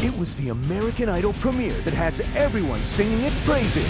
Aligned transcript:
It 0.00 0.16
was 0.16 0.32
the 0.40 0.48
American 0.48 1.10
Idol 1.10 1.36
premiere 1.44 1.76
that 1.84 1.92
has 1.92 2.16
everyone 2.32 2.80
singing 2.96 3.20
its 3.20 3.36
praises. 3.44 3.84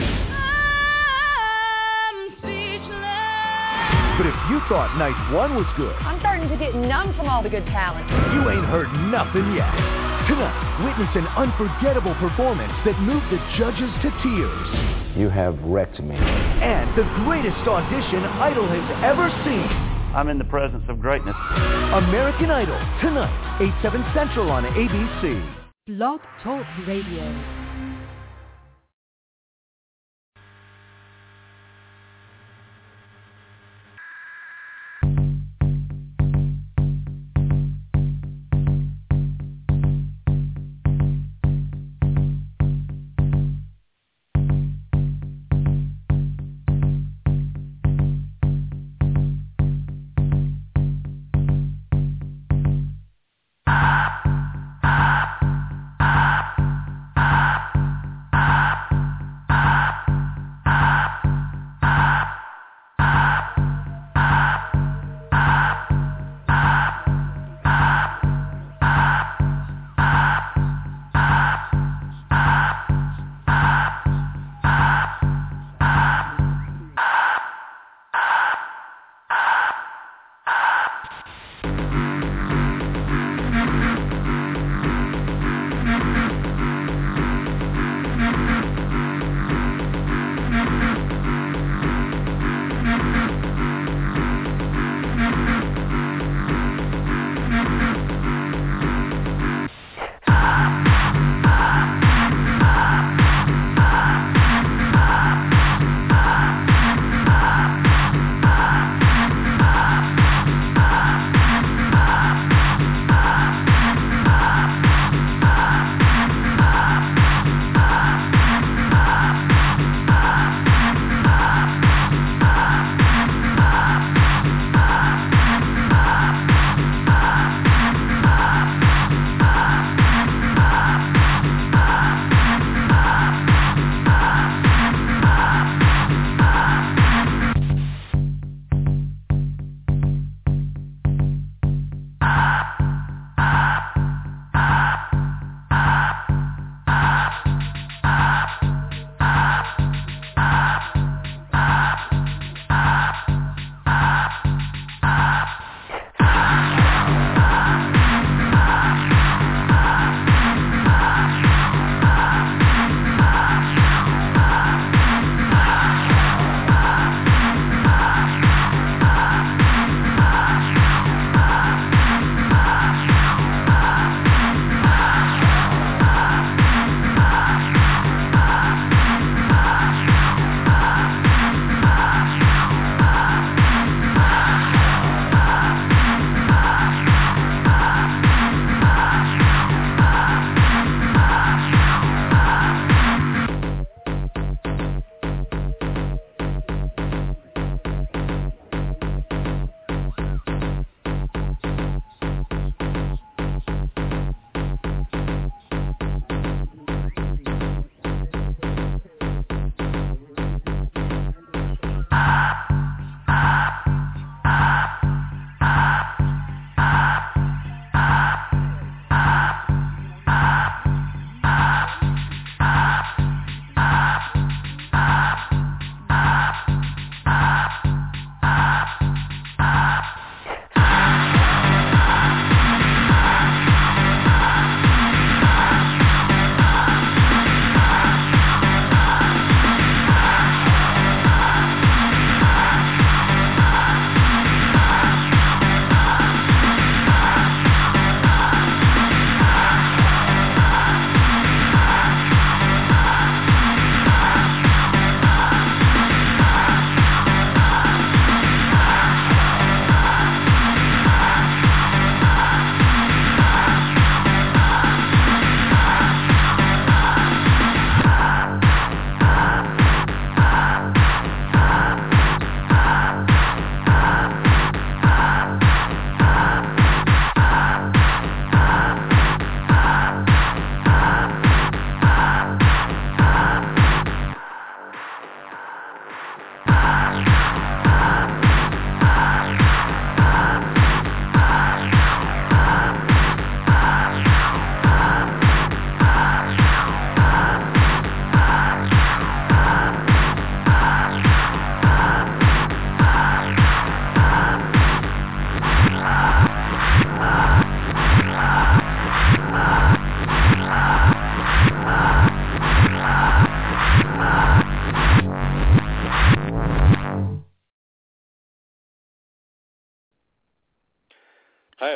But 4.19 4.27
if 4.27 4.35
you 4.51 4.59
thought 4.67 4.91
night 4.99 5.15
one 5.31 5.55
was 5.55 5.71
good, 5.79 5.95
I'm 6.03 6.19
starting 6.19 6.51
to 6.51 6.59
get 6.59 6.75
numb 6.75 7.15
from 7.15 7.31
all 7.31 7.47
the 7.47 7.49
good 7.49 7.63
talent. 7.71 8.11
you 8.35 8.43
ain't 8.51 8.67
heard 8.67 8.91
nothing 9.07 9.55
yet. 9.55 9.71
Tonight, 10.27 10.83
witness 10.83 11.15
an 11.15 11.31
unforgettable 11.39 12.19
performance 12.19 12.75
that 12.83 12.99
moved 12.99 13.31
the 13.31 13.39
judges 13.55 13.95
to 14.03 14.11
tears. 14.19 14.67
You 15.15 15.31
have 15.31 15.55
wrecked 15.63 16.03
me. 16.03 16.19
And 16.19 16.91
the 16.99 17.07
greatest 17.23 17.63
audition 17.71 18.27
Idol 18.43 18.67
has 18.67 18.87
ever 19.07 19.31
seen. 19.47 19.71
I'm 20.11 20.27
in 20.27 20.43
the 20.43 20.51
presence 20.51 20.83
of 20.91 20.99
greatness. 20.99 21.39
American 21.95 22.51
Idol, 22.51 22.83
tonight, 22.99 23.63
8, 23.63 23.71
7 23.79 24.03
Central 24.11 24.51
on 24.51 24.67
ABC. 24.75 25.60
Blog 25.99 26.21
Talk 26.45 26.65
Radio. 26.87 27.70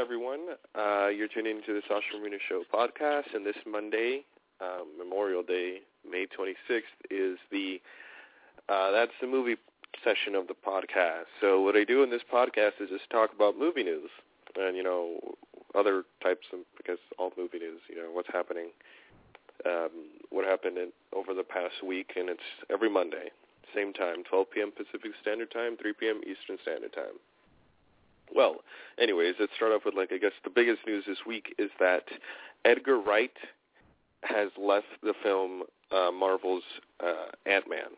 Everyone. 0.00 0.40
Uh, 0.74 1.08
you're 1.08 1.28
tuning 1.28 1.56
into 1.56 1.72
the 1.72 1.82
Sasha 1.86 2.18
Marina 2.18 2.36
Show 2.48 2.64
podcast, 2.72 3.32
and 3.34 3.46
this 3.46 3.56
Monday, 3.64 4.24
um, 4.60 4.88
Memorial 4.98 5.42
Day, 5.42 5.82
May 6.08 6.26
26th, 6.26 6.82
is 7.10 7.38
the 7.52 7.80
uh, 8.68 8.90
that's 8.90 9.12
the 9.20 9.26
movie 9.26 9.56
session 10.02 10.34
of 10.34 10.48
the 10.48 10.54
podcast. 10.54 11.30
So 11.40 11.60
what 11.60 11.76
I 11.76 11.84
do 11.84 12.02
in 12.02 12.10
this 12.10 12.22
podcast 12.32 12.80
is 12.80 12.90
just 12.90 13.08
talk 13.10 13.30
about 13.34 13.56
movie 13.56 13.84
news 13.84 14.10
and 14.56 14.76
you 14.76 14.82
know 14.82 15.18
other 15.76 16.02
types 16.22 16.46
of 16.52 16.60
because 16.76 16.98
all 17.18 17.32
movie 17.38 17.58
news, 17.58 17.80
you 17.88 17.96
know 17.96 18.10
what's 18.12 18.30
happening, 18.32 18.70
um, 19.64 19.90
what 20.30 20.44
happened 20.44 20.76
in, 20.76 20.90
over 21.14 21.34
the 21.34 21.44
past 21.44 21.84
week, 21.86 22.12
and 22.16 22.28
it's 22.28 22.50
every 22.68 22.90
Monday, 22.90 23.30
same 23.74 23.92
time, 23.92 24.24
12 24.28 24.46
p.m. 24.50 24.72
Pacific 24.72 25.12
Standard 25.22 25.52
Time, 25.52 25.76
3 25.80 25.92
p.m. 26.00 26.20
Eastern 26.26 26.58
Standard 26.62 26.92
Time. 26.92 27.14
Well, 28.34 28.56
anyways, 28.98 29.34
let's 29.38 29.52
start 29.56 29.72
off 29.72 29.82
with 29.84 29.94
like 29.94 30.12
I 30.12 30.18
guess 30.18 30.32
the 30.42 30.50
biggest 30.50 30.80
news 30.86 31.04
this 31.06 31.18
week 31.26 31.54
is 31.58 31.70
that 31.78 32.04
Edgar 32.64 33.00
Wright 33.00 33.32
has 34.22 34.48
left 34.58 34.86
the 35.02 35.14
film 35.22 35.62
uh, 35.92 36.10
Marvel's 36.10 36.64
uh, 37.00 37.26
Ant-Man. 37.46 37.90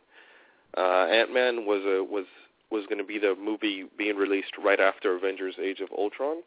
Uh, 0.77 1.06
Ant-Man 1.06 1.67
was 1.67 1.83
a 1.87 2.05
was 2.05 2.27
was 2.71 2.85
going 2.87 2.99
to 2.99 3.05
be 3.05 3.19
the 3.19 3.35
movie 3.41 3.85
being 3.97 4.17
released 4.17 4.53
right 4.62 4.81
after 4.81 5.17
Avengers: 5.17 5.55
Age 5.62 5.81
of 5.81 5.88
Ultron. 5.97 6.39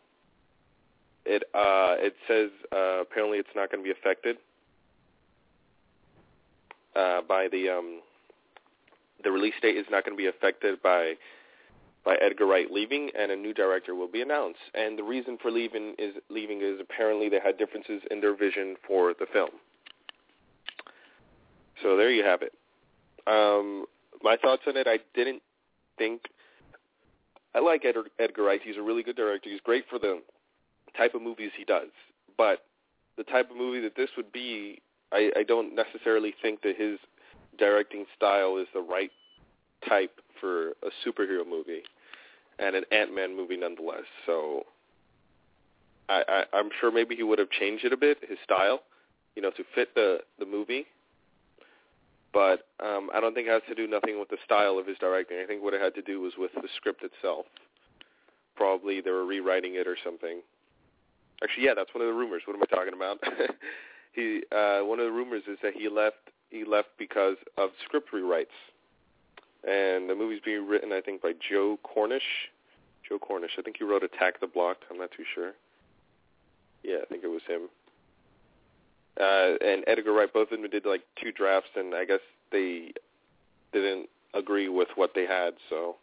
It 1.26 1.44
uh, 1.54 1.96
it 1.98 2.16
says 2.28 2.52
uh, 2.72 3.02
apparently 3.02 3.40
it's 3.40 3.50
not 3.56 3.72
going 3.72 3.84
to 3.84 3.88
be 3.88 3.98
affected 3.98 4.38
uh, 6.96 7.22
by 7.28 7.48
the 7.48 7.70
um, 7.70 8.02
the 9.24 9.32
release 9.32 9.54
date 9.62 9.78
is 9.78 9.86
not 9.90 10.06
going 10.06 10.16
to 10.16 10.22
be 10.22 10.28
affected 10.28 10.82
by 10.82 11.14
by 12.06 12.16
Edgar 12.22 12.46
Wright 12.46 12.72
leaving, 12.72 13.10
and 13.18 13.32
a 13.32 13.36
new 13.36 13.54
director 13.54 13.94
will 13.96 14.08
be 14.08 14.22
announced. 14.22 14.60
And 14.74 14.98
the 14.98 15.04
reason 15.04 15.38
for 15.42 15.52
leaving 15.52 15.96
is 15.98 16.16
leaving 16.30 16.62
is 16.62 16.80
apparently 16.80 17.30
they 17.30 17.40
had 17.44 17.58
differences 17.58 18.02
in 18.10 18.22
their 18.22 18.36
vision 18.36 18.76
for 18.88 19.14
the 19.20 19.26
film. 19.32 19.50
So 21.84 21.98
there 21.98 22.12
you 22.12 22.24
have 22.24 22.42
it. 22.42 22.54
Um, 23.28 23.86
my 24.24 24.38
thoughts 24.38 24.64
on 24.68 24.76
it, 24.78 24.88
I 24.88 25.00
didn't 25.14 25.42
think 25.98 26.22
I 27.56 27.60
like 27.60 27.84
Edgar, 27.86 28.04
Edgar 28.20 28.44
Wright. 28.44 28.62
He's 28.64 28.78
a 28.78 28.82
really 28.82 29.04
good 29.04 29.16
director. 29.16 29.50
He's 29.50 29.62
great 29.62 29.86
for 29.90 29.98
the 29.98 30.22
type 30.96 31.16
of 31.16 31.22
movies 31.22 31.52
he 31.58 31.64
does. 31.64 31.90
But 32.38 32.66
the 33.18 33.24
type 33.24 33.50
of 33.50 33.58
movie 33.58 33.82
that 33.82 33.96
this 33.96 34.10
would 34.18 34.32
be, 34.32 34.82
I, 35.12 35.32
I 35.38 35.44
don't 35.44 35.76
necessarily 35.76 36.34
think 36.42 36.62
that 36.62 36.76
his 36.78 37.00
directing 37.58 38.06
style 38.16 38.58
is 38.58 38.68
the 38.74 38.82
right 38.82 39.12
type 39.88 40.22
for 40.40 40.70
a 40.70 40.92
superhero 41.06 41.48
movie 41.48 41.84
and 42.60 42.76
an 42.76 42.84
Ant-Man 42.92 43.36
movie 43.36 43.58
nonetheless. 43.58 44.04
So 44.26 44.64
I, 46.08 46.24
I, 46.28 46.58
I'm 46.58 46.70
sure 46.80 46.92
maybe 46.92 47.16
he 47.16 47.24
would 47.24 47.40
have 47.40 47.50
changed 47.50 47.86
it 47.86 47.94
a 47.94 47.98
bit, 47.98 48.18
his 48.28 48.38
style, 48.44 48.82
you 49.36 49.42
know, 49.42 49.52
to 49.52 49.64
fit 49.76 49.96
the 49.96 50.20
the 50.40 50.46
movie 50.46 50.86
but 52.34 52.68
um, 52.84 53.10
I 53.14 53.20
don't 53.20 53.34
think 53.34 53.48
it 53.48 53.52
has 53.52 53.64
to 53.70 53.76
do 53.76 53.88
nothing 53.88 54.20
with 54.20 54.30
the 54.30 54.38
style 54.46 54.78
of 54.78 54.86
his 54.86 54.98
directing. 55.00 55.38
I 55.42 55.46
think 55.46 55.64
what 55.64 55.74
it 55.74 55.82
had 55.82 55.96
to 55.96 56.02
do 56.02 56.22
was 56.22 56.34
with 56.38 56.52
the 56.54 56.68
script 56.76 57.04
itself. 57.04 57.46
Probably 58.56 59.02
they 59.02 59.12
were 59.12 59.26
rewriting 59.26 59.76
it 59.76 59.88
or 59.88 59.98
something. 60.04 60.42
Actually, 61.44 61.66
yeah, 61.66 61.74
that's 61.76 61.94
one 61.94 62.02
of 62.02 62.08
the 62.08 62.14
rumors. 62.14 62.44
What 62.46 62.56
am 62.56 62.64
I 62.64 62.76
talking 62.76 62.94
about? 62.94 63.18
he 64.14 64.44
uh, 64.52 64.82
one 64.86 65.00
of 65.00 65.06
the 65.06 65.12
rumors 65.12 65.44
is 65.48 65.58
that 65.64 65.74
he 65.74 65.90
left. 65.90 66.18
He 66.50 66.66
left 66.66 66.90
because 66.98 67.38
of 67.58 67.70
script 67.86 68.10
rewrites, 68.14 68.58
and 69.68 70.10
the 70.10 70.16
movie's 70.16 70.42
being 70.44 70.68
written, 70.68 70.92
I 70.92 71.02
think, 71.02 71.22
by 71.22 71.34
Joe 71.50 71.78
Cornish. 71.84 72.50
Joe 73.08 73.20
Cornish. 73.20 73.52
I 73.58 73.62
think 73.62 73.78
he 73.78 73.84
wrote 73.84 74.04
Attack 74.04 74.40
the 74.40 74.48
Block. 74.48 74.78
I'm 74.90 74.98
not 74.98 75.12
too 75.12 75.24
sure. 75.36 75.54
Yeah, 76.84 76.98
I 77.02 77.06
think 77.06 77.24
it 77.24 77.28
was 77.28 77.42
him 77.48 77.70
uh, 79.20 79.56
and 79.62 79.84
Edgar 79.88 80.14
Wright, 80.14 80.32
both 80.34 80.52
of 80.52 80.62
them 80.62 80.70
did 80.70 80.86
like 80.86 81.02
two 81.22 81.32
drafts, 81.32 81.70
and 81.76 81.94
I 81.94 82.06
guess 82.06 82.22
they 82.52 82.94
didn't 83.74 84.08
agree 84.34 84.70
with 84.70 84.88
what 84.96 85.12
they 85.14 85.26
had, 85.26 85.54
so 85.70 85.96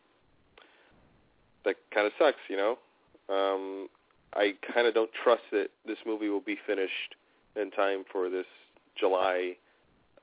that 1.64 1.76
kind 1.92 2.06
of 2.06 2.12
sucks, 2.18 2.38
you 2.48 2.56
know. 2.56 2.78
Um, 3.28 3.88
I 4.34 4.54
kind 4.72 4.86
of 4.86 4.94
don't 4.94 5.10
trust 5.24 5.42
that 5.52 5.68
this 5.86 5.98
movie 6.06 6.28
will 6.28 6.40
be 6.40 6.58
finished 6.66 7.14
in 7.60 7.70
time 7.70 8.04
for 8.12 8.28
this 8.28 8.46
July 8.98 9.56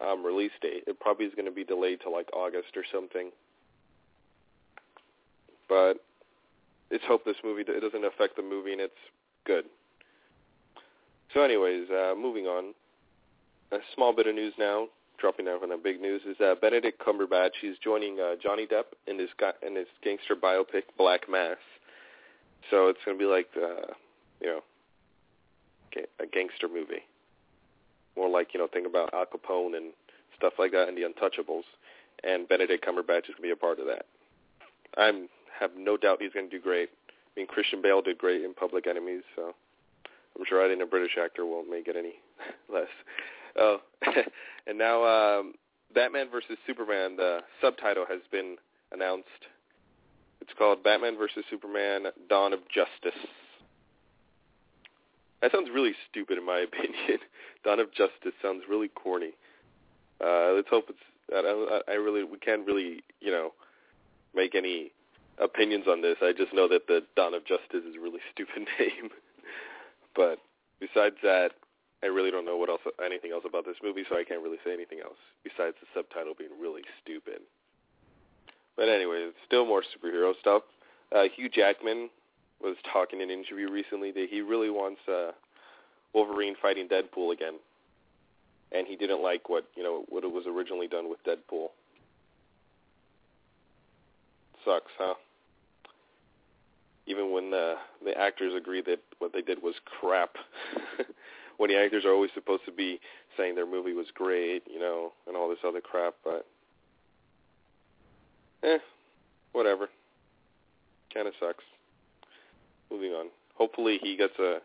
um, 0.01 0.25
release 0.25 0.51
date. 0.61 0.83
It 0.87 0.99
probably 0.99 1.25
is 1.25 1.33
going 1.35 1.45
to 1.45 1.51
be 1.51 1.63
delayed 1.63 2.01
to 2.01 2.09
like 2.09 2.29
August 2.33 2.75
or 2.75 2.83
something. 2.91 3.31
But 5.69 5.95
let's 6.91 7.03
hope 7.07 7.25
this 7.25 7.37
movie 7.43 7.63
it 7.67 7.81
doesn't 7.81 8.05
affect 8.05 8.35
the 8.35 8.43
movie 8.43 8.73
and 8.73 8.81
it's 8.81 8.93
good. 9.45 9.65
So, 11.33 11.41
anyways, 11.41 11.89
uh, 11.89 12.13
moving 12.15 12.45
on 12.45 12.73
a 13.71 13.77
small 13.95 14.13
bit 14.15 14.27
of 14.27 14.35
news 14.35 14.53
now, 14.59 14.87
dropping 15.17 15.45
down 15.45 15.59
from 15.59 15.69
the 15.69 15.77
big 15.77 15.99
news, 15.99 16.21
is 16.27 16.37
that 16.39 16.61
Benedict 16.61 17.01
Cumberbatch 17.01 17.53
he's 17.61 17.77
joining 17.83 18.19
uh, 18.19 18.35
Johnny 18.41 18.67
Depp 18.67 18.93
in 19.07 19.17
his 19.17 19.29
in 19.65 19.75
his 19.75 19.87
gangster 20.03 20.35
biopic 20.35 20.83
Black 20.97 21.29
Mass. 21.29 21.57
So 22.69 22.87
it's 22.87 22.99
going 23.05 23.17
to 23.17 23.21
be 23.21 23.29
like 23.29 23.47
the, 23.53 23.87
you 24.41 24.47
know, 24.47 24.59
a 26.19 26.25
gangster 26.25 26.67
movie. 26.67 27.03
More 28.15 28.29
like 28.29 28.53
you 28.53 28.59
know, 28.59 28.67
think 28.71 28.87
about 28.87 29.13
Al 29.13 29.25
Capone 29.25 29.75
and 29.75 29.93
stuff 30.37 30.53
like 30.59 30.71
that, 30.71 30.87
and 30.87 30.97
the 30.97 31.01
Untouchables. 31.01 31.63
And 32.23 32.47
Benedict 32.47 32.85
Cumberbatch 32.85 33.29
is 33.29 33.35
going 33.35 33.37
to 33.37 33.41
be 33.41 33.51
a 33.51 33.55
part 33.55 33.79
of 33.79 33.85
that. 33.87 34.05
I 34.97 35.11
have 35.59 35.71
no 35.77 35.97
doubt 35.97 36.21
he's 36.21 36.33
going 36.33 36.49
to 36.49 36.57
do 36.57 36.61
great. 36.61 36.89
I 37.09 37.39
mean, 37.39 37.47
Christian 37.47 37.81
Bale 37.81 38.01
did 38.01 38.17
great 38.17 38.43
in 38.43 38.53
Public 38.53 38.85
Enemies, 38.87 39.23
so 39.35 39.53
I'm 40.37 40.45
sure 40.47 40.63
adding 40.63 40.81
a 40.81 40.85
British 40.85 41.17
actor 41.21 41.45
won't 41.45 41.69
make 41.69 41.87
it 41.87 41.95
any 41.97 42.15
less. 42.73 42.87
Oh, 43.57 43.77
and 44.67 44.77
now 44.77 45.03
um, 45.03 45.55
Batman 45.93 46.27
versus 46.31 46.57
Superman. 46.65 47.15
The 47.15 47.39
subtitle 47.61 48.05
has 48.09 48.21
been 48.31 48.57
announced. 48.91 49.27
It's 50.41 50.51
called 50.57 50.83
Batman 50.83 51.17
versus 51.17 51.43
Superman: 51.49 52.05
Dawn 52.29 52.53
of 52.53 52.59
Justice. 52.73 53.19
That 55.43 55.51
sounds 55.51 55.67
really 55.69 55.91
stupid 56.09 56.37
in 56.37 56.45
my 56.45 56.59
opinion. 56.71 57.19
Dawn 57.65 57.81
of 57.81 57.91
Justice 57.91 58.31
sounds 58.41 58.63
really 58.67 58.87
corny. 58.87 59.35
Uh, 60.23 60.53
let's 60.55 60.69
hope 60.69 60.85
it's. 60.87 61.03
I, 61.35 61.91
I 61.91 61.95
really 61.95 62.23
we 62.23 62.37
can't 62.37 62.65
really 62.65 63.03
you 63.19 63.29
know 63.29 63.51
make 64.33 64.55
any 64.55 64.91
opinions 65.37 65.85
on 65.87 66.01
this. 66.01 66.15
I 66.21 66.31
just 66.31 66.53
know 66.53 66.69
that 66.69 66.87
the 66.87 67.01
Dawn 67.17 67.33
of 67.33 67.45
Justice 67.45 67.83
is 67.83 67.95
a 67.97 67.99
really 67.99 68.21
stupid 68.31 68.67
name. 68.79 69.11
but 70.15 70.39
besides 70.79 71.15
that, 71.23 71.51
I 72.01 72.07
really 72.07 72.31
don't 72.31 72.45
know 72.45 72.55
what 72.55 72.69
else, 72.69 72.81
anything 73.03 73.31
else 73.31 73.43
about 73.47 73.65
this 73.65 73.77
movie, 73.83 74.03
so 74.09 74.15
I 74.15 74.23
can't 74.23 74.41
really 74.41 74.59
say 74.63 74.73
anything 74.73 74.99
else 75.03 75.19
besides 75.43 75.75
the 75.81 75.87
subtitle 75.93 76.35
being 76.37 76.55
really 76.59 76.83
stupid. 77.03 77.41
But 78.77 78.87
anyway, 78.87 79.29
still 79.45 79.65
more 79.65 79.83
superhero 79.83 80.33
stuff. 80.39 80.63
Uh, 81.13 81.23
Hugh 81.35 81.49
Jackman 81.49 82.09
was 82.63 82.77
talking 82.91 83.21
in 83.21 83.29
an 83.29 83.39
interview 83.39 83.69
recently 83.69 84.11
that 84.11 84.27
he 84.29 84.41
really 84.41 84.69
wants 84.69 85.01
uh, 85.07 85.31
Wolverine 86.13 86.55
fighting 86.61 86.87
Deadpool 86.87 87.33
again, 87.33 87.55
and 88.71 88.87
he 88.87 88.95
didn't 88.95 89.21
like 89.21 89.49
what 89.49 89.65
you 89.75 89.83
know 89.83 90.05
what 90.09 90.23
it 90.23 90.31
was 90.31 90.45
originally 90.47 90.87
done 90.87 91.09
with 91.09 91.19
Deadpool. 91.25 91.67
Sucks, 94.65 94.91
huh? 94.97 95.15
Even 97.05 97.31
when 97.33 97.51
the 97.51 97.75
the 98.03 98.17
actors 98.17 98.53
agree 98.55 98.81
that 98.81 98.99
what 99.19 99.33
they 99.33 99.41
did 99.41 99.61
was 99.61 99.75
crap. 99.99 100.35
when 101.57 101.69
the 101.69 101.77
actors 101.77 102.05
are 102.05 102.13
always 102.13 102.31
supposed 102.33 102.65
to 102.65 102.71
be 102.71 102.99
saying 103.37 103.55
their 103.55 103.69
movie 103.69 103.93
was 103.93 104.07
great, 104.13 104.63
you 104.71 104.79
know, 104.79 105.11
and 105.27 105.35
all 105.35 105.49
this 105.49 105.59
other 105.67 105.81
crap, 105.81 106.15
but 106.23 106.45
eh, 108.63 108.77
whatever. 109.51 109.89
Kind 111.13 111.27
of 111.27 111.33
sucks. 111.39 111.63
Moving 112.93 113.13
on. 113.13 113.27
Hopefully 113.55 113.99
he 114.01 114.15
gets 114.15 114.37
a 114.39 114.59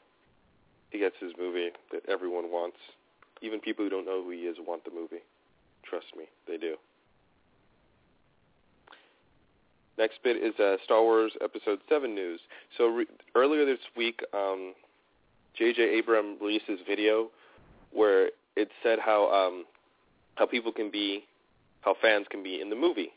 he 0.90 0.98
gets 0.98 1.16
his 1.18 1.32
movie 1.38 1.70
that 1.92 2.02
everyone 2.08 2.52
wants. 2.52 2.76
Even 3.40 3.58
people 3.58 3.84
who 3.84 3.90
don't 3.90 4.04
know 4.04 4.22
who 4.22 4.30
he 4.30 4.40
is 4.40 4.56
want 4.66 4.84
the 4.84 4.90
movie. 4.90 5.22
Trust 5.82 6.06
me, 6.16 6.24
they 6.46 6.58
do. 6.58 6.76
Next 9.96 10.22
bit 10.22 10.36
is 10.36 10.54
uh, 10.60 10.76
Star 10.84 11.02
Wars 11.02 11.32
Episode 11.42 11.80
7 11.88 12.14
news. 12.14 12.40
So 12.76 12.86
re- 12.86 13.06
earlier 13.34 13.64
this 13.64 13.78
week, 13.96 14.20
um, 14.32 14.74
J.J. 15.56 15.82
Abrams 15.82 16.40
released 16.40 16.66
this 16.68 16.78
video 16.86 17.30
where 17.92 18.30
it 18.56 18.68
said 18.82 18.98
how 18.98 19.30
um, 19.32 19.64
how 20.34 20.46
people 20.46 20.72
can 20.72 20.90
be, 20.90 21.24
how 21.80 21.96
fans 22.00 22.26
can 22.30 22.42
be 22.42 22.60
in 22.60 22.70
the 22.70 22.76
movie. 22.76 23.10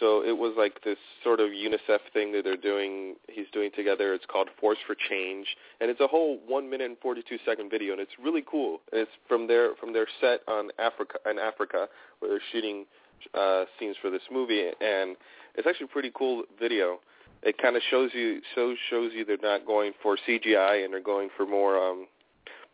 So 0.00 0.24
it 0.24 0.36
was 0.36 0.54
like 0.56 0.82
this 0.84 0.98
sort 1.22 1.38
of 1.40 1.50
UNICEF 1.50 2.00
thing 2.12 2.32
that 2.32 2.44
they're 2.44 2.56
doing. 2.56 3.16
He's 3.28 3.46
doing 3.52 3.70
together. 3.76 4.14
It's 4.14 4.24
called 4.26 4.48
Force 4.60 4.78
for 4.86 4.96
Change, 5.08 5.46
and 5.80 5.90
it's 5.90 6.00
a 6.00 6.06
whole 6.06 6.38
one 6.46 6.68
minute 6.70 6.86
and 6.86 6.98
forty 6.98 7.22
two 7.28 7.38
second 7.44 7.70
video, 7.70 7.92
and 7.92 8.00
it's 8.00 8.12
really 8.22 8.42
cool. 8.50 8.80
It's 8.92 9.10
from 9.28 9.46
their 9.46 9.74
from 9.76 9.92
their 9.92 10.06
set 10.20 10.40
on 10.48 10.70
Africa 10.78 11.18
in 11.30 11.38
Africa 11.38 11.88
where 12.18 12.30
they're 12.30 12.40
shooting 12.52 12.86
uh, 13.34 13.64
scenes 13.78 13.96
for 14.00 14.10
this 14.10 14.22
movie, 14.32 14.66
and 14.80 15.16
it's 15.54 15.66
actually 15.68 15.84
a 15.84 15.88
pretty 15.88 16.10
cool 16.14 16.44
video. 16.58 16.98
it 17.42 17.58
kind 17.58 17.76
of 17.76 17.82
shows 17.90 18.10
you 18.14 18.40
so 18.54 18.74
shows 18.90 19.12
you 19.14 19.24
they're 19.24 19.36
not 19.42 19.66
going 19.66 19.92
for 20.02 20.16
CGI 20.26 20.84
and 20.84 20.92
they're 20.92 21.00
going 21.00 21.28
for 21.36 21.44
more 21.46 21.76
um 21.76 22.06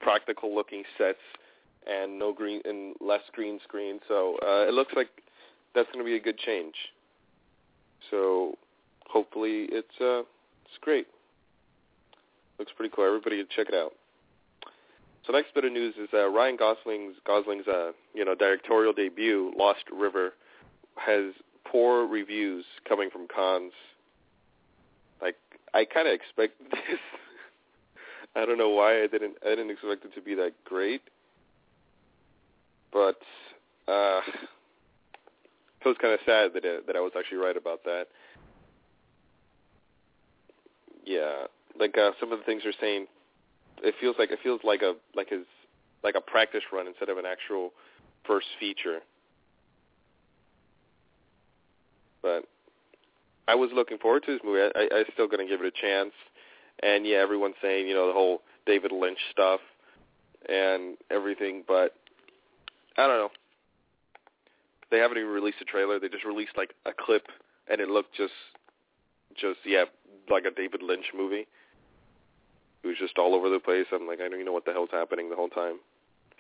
practical 0.01 0.55
looking 0.55 0.85
sets 0.97 1.19
and 1.87 2.19
no 2.19 2.33
green 2.33 2.61
and 2.65 2.95
less 3.01 3.23
green 3.33 3.59
screen. 3.65 3.99
So 4.09 4.37
uh, 4.43 4.69
it 4.69 4.75
looks 4.75 4.93
like 4.95 5.09
that's 5.75 5.89
going 5.93 6.05
to 6.05 6.09
be 6.09 6.17
a 6.17 6.21
good 6.21 6.39
change. 6.39 6.75
So 8.11 8.57
hopefully 9.07 9.67
it's 9.71 10.01
uh 10.01 10.21
it's 10.65 10.79
great. 10.81 11.07
Looks 12.59 12.73
pretty 12.77 12.93
cool. 12.95 13.07
Everybody 13.07 13.45
check 13.55 13.69
it 13.69 13.75
out. 13.75 13.93
So 15.27 15.33
next 15.33 15.53
bit 15.55 15.65
of 15.65 15.73
news 15.73 15.95
is 16.01 16.09
uh, 16.15 16.29
Ryan 16.29 16.57
Gosling's 16.57 17.17
Gosling's 17.27 17.69
uh, 17.69 17.93
you 18.15 18.25
know 18.25 18.35
directorial 18.35 18.93
debut, 18.93 19.53
Lost 19.57 19.85
River, 19.93 20.33
has 20.97 21.33
poor 21.71 22.07
reviews 22.07 22.65
coming 22.89 23.11
from 23.11 23.29
Cannes. 23.29 23.73
Like 25.21 25.37
I 25.75 25.85
kind 25.85 26.09
of 26.09 26.15
expected 26.15 26.67
this. 26.71 26.99
I 28.35 28.47
don't 28.47 28.59
know 28.59 28.71
why 28.71 29.03
I 29.03 29.07
didn't 29.07 29.37
I 29.45 29.51
didn't 29.51 29.71
expect 29.71 30.05
it 30.05 30.15
to 30.15 30.23
be 30.23 30.35
that 30.35 30.53
great, 30.65 31.03
but 32.93 33.21
uh, 33.87 34.21
it 35.89 35.97
was 35.97 35.99
kind 36.01 36.15
of 36.15 36.21
sad 36.27 36.53
that 36.55 36.65
it, 36.65 36.87
that 36.87 36.97
I 36.97 37.01
was 37.01 37.13
actually 37.19 37.39
right 37.39 37.57
about 37.57 37.85
that. 37.85 38.07
Yeah, 41.05 41.47
like 41.79 41.97
uh, 41.97 42.11
some 42.21 42.33
of 42.33 42.39
the 42.39 42.45
things 42.45 42.63
you're 42.65 42.75
saying, 42.81 43.07
it 43.83 43.95
feels 44.01 44.17
like 44.19 44.31
it 44.31 44.39
feels 44.43 44.61
like 44.63 44.83
a 44.83 44.95
like 45.15 45.31
his 45.31 45.47
like 46.05 46.15
a 46.15 46.21
practice 46.21 46.63
run 46.73 46.87
instead 46.87 47.09
of 47.09 47.17
an 47.17 47.25
actual 47.25 47.73
first 48.27 48.47
feature. 48.61 49.01
But 52.21 52.45
I 53.47 53.55
was 53.55 53.71
looking 53.75 53.99
forward 53.99 54.25
to 54.27 54.33
this 54.33 54.43
movie. 54.45 54.61
I, 54.61 54.79
I, 54.79 54.99
I 54.99 55.05
still 55.15 55.29
going 55.29 55.47
to 55.47 55.51
give 55.51 55.65
it 55.65 55.73
a 55.75 55.81
chance. 55.81 56.13
And 56.83 57.07
yeah, 57.07 57.19
everyone's 57.19 57.57
saying 57.63 57.89
you 57.89 57.95
know 57.95 58.07
the 58.07 58.13
whole 58.13 58.43
David 58.67 58.93
Lynch 58.93 59.19
stuff 59.33 59.61
and 60.49 60.97
everything, 61.11 61.65
but 61.67 61.95
I 62.99 63.07
don't 63.07 63.19
know. 63.19 63.31
They 64.91 64.99
haven't 64.99 65.19
even 65.19 65.31
released 65.31 65.59
a 65.61 65.65
trailer. 65.65 65.99
They 65.99 66.09
just 66.09 66.25
released 66.25 66.57
like 66.57 66.75
a 66.87 66.93
clip, 66.99 67.27
and 67.71 67.81
it 67.81 67.89
looked 67.89 68.15
just, 68.15 68.33
just 69.35 69.61
yeah, 69.65 69.85
like 70.31 70.45
a 70.45 70.51
David 70.51 70.83
Lynch 70.83 71.07
movie. 71.17 71.47
It 72.83 72.87
was 72.87 72.97
just 72.99 73.19
all 73.19 73.35
over 73.35 73.49
the 73.51 73.59
place. 73.59 73.87
I'm 73.93 74.07
like, 74.07 74.21
I 74.21 74.25
don't 74.25 74.35
even 74.35 74.47
know 74.47 74.53
what 74.53 74.65
the 74.65 74.73
hell's 74.73 74.91
happening 74.93 75.29
the 75.29 75.37
whole 75.37 75.49
time. 75.49 75.81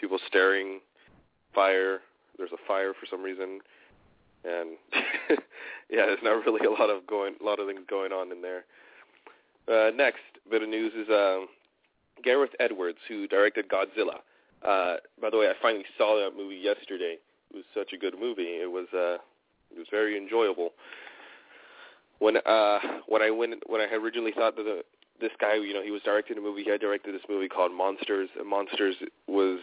People 0.01 0.19
staring, 0.27 0.81
fire. 1.55 2.01
There's 2.37 2.53
a 2.53 2.67
fire 2.69 2.95
for 2.99 3.07
some 3.11 3.23
reason, 3.23 3.61
and 4.45 4.71
yeah, 5.91 6.07
there's 6.07 6.23
not 6.23 6.45
really 6.47 6.65
a 6.65 6.71
lot 6.71 6.89
of 6.89 7.07
going, 7.07 7.35
a 7.41 7.45
lot 7.45 7.59
of 7.59 7.67
things 7.67 7.81
going 7.89 8.13
on 8.13 8.31
in 8.31 8.41
there. 8.41 8.65
Uh, 9.69 9.91
next 9.95 10.21
bit 10.51 10.63
of 10.63 10.69
news 10.69 10.93
is 10.95 11.09
um, 11.11 11.49
Gareth 12.23 12.53
Edwards, 12.61 12.99
who 13.09 13.27
directed 13.27 13.69
Godzilla. 13.69 14.21
Uh, 14.65 14.97
by 15.21 15.31
the 15.31 15.37
way, 15.37 15.49
I 15.49 15.53
finally 15.61 15.85
saw 15.97 16.17
that 16.19 16.37
movie 16.37 16.57
yesterday. 16.57 17.17
It 17.51 17.57
was 17.57 17.65
such 17.75 17.93
a 17.93 17.97
good 17.97 18.15
movie. 18.19 18.61
It 18.63 18.71
was 18.71 18.87
uh, 18.93 19.19
it 19.71 19.79
was 19.79 19.87
very 19.91 20.17
enjoyable. 20.17 20.71
When 22.19 22.37
uh, 22.37 22.79
when 23.07 23.23
I 23.23 23.31
went 23.31 23.63
when 23.67 23.81
I 23.81 23.85
originally 23.95 24.33
thought 24.33 24.57
that 24.57 24.65
the, 24.65 24.83
this 25.21 25.33
guy, 25.41 25.55
you 25.55 25.75
know, 25.75 25.83
he 25.83 25.91
was 25.91 26.03
directing 26.03 26.39
a 26.39 26.41
movie. 26.41 26.65
He 26.65 26.71
had 26.71 26.81
directed 26.81 27.15
this 27.15 27.23
movie 27.29 27.49
called 27.49 27.73
Monsters, 27.73 28.29
and 28.39 28.49
Monsters 28.49 28.97
was 29.27 29.61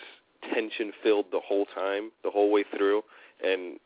tension 0.54 0.92
filled 1.02 1.26
the 1.32 1.40
whole 1.40 1.66
time, 1.74 2.12
the 2.24 2.30
whole 2.30 2.52
way 2.52 2.64
through, 2.76 3.04
and 3.44 3.80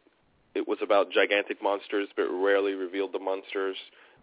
it 0.55 0.67
was 0.67 0.79
about 0.81 1.11
gigantic 1.11 1.61
monsters, 1.61 2.07
but 2.15 2.23
rarely 2.23 2.73
revealed 2.73 3.13
the 3.13 3.19
monsters, 3.19 3.77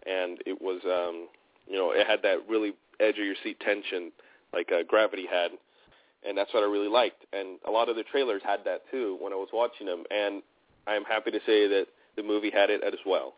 and 0.05 0.39
it 0.45 0.61
was, 0.61 0.81
um, 0.85 1.27
you 1.67 1.77
know, 1.77 1.91
it 1.91 2.05
had 2.05 2.21
that 2.23 2.47
really 2.49 2.73
edge 2.99 3.17
of 3.17 3.25
your 3.25 3.35
seat 3.43 3.59
tension, 3.59 4.11
like 4.53 4.71
uh, 4.71 4.83
Gravity 4.87 5.25
had, 5.29 5.51
and 6.25 6.37
that's 6.37 6.53
what 6.53 6.63
I 6.63 6.67
really 6.67 6.87
liked. 6.87 7.25
And 7.33 7.59
a 7.67 7.71
lot 7.71 7.89
of 7.89 7.95
the 7.95 8.03
trailers 8.03 8.41
had 8.43 8.59
that 8.65 8.81
too 8.91 9.17
when 9.21 9.33
I 9.33 9.35
was 9.35 9.49
watching 9.53 9.87
them, 9.87 10.03
and 10.11 10.41
I'm 10.87 11.03
happy 11.03 11.31
to 11.31 11.39
say 11.45 11.67
that 11.67 11.87
the 12.15 12.23
movie 12.23 12.51
had 12.51 12.69
it 12.69 12.81
as 12.83 12.99
well. 13.05 13.35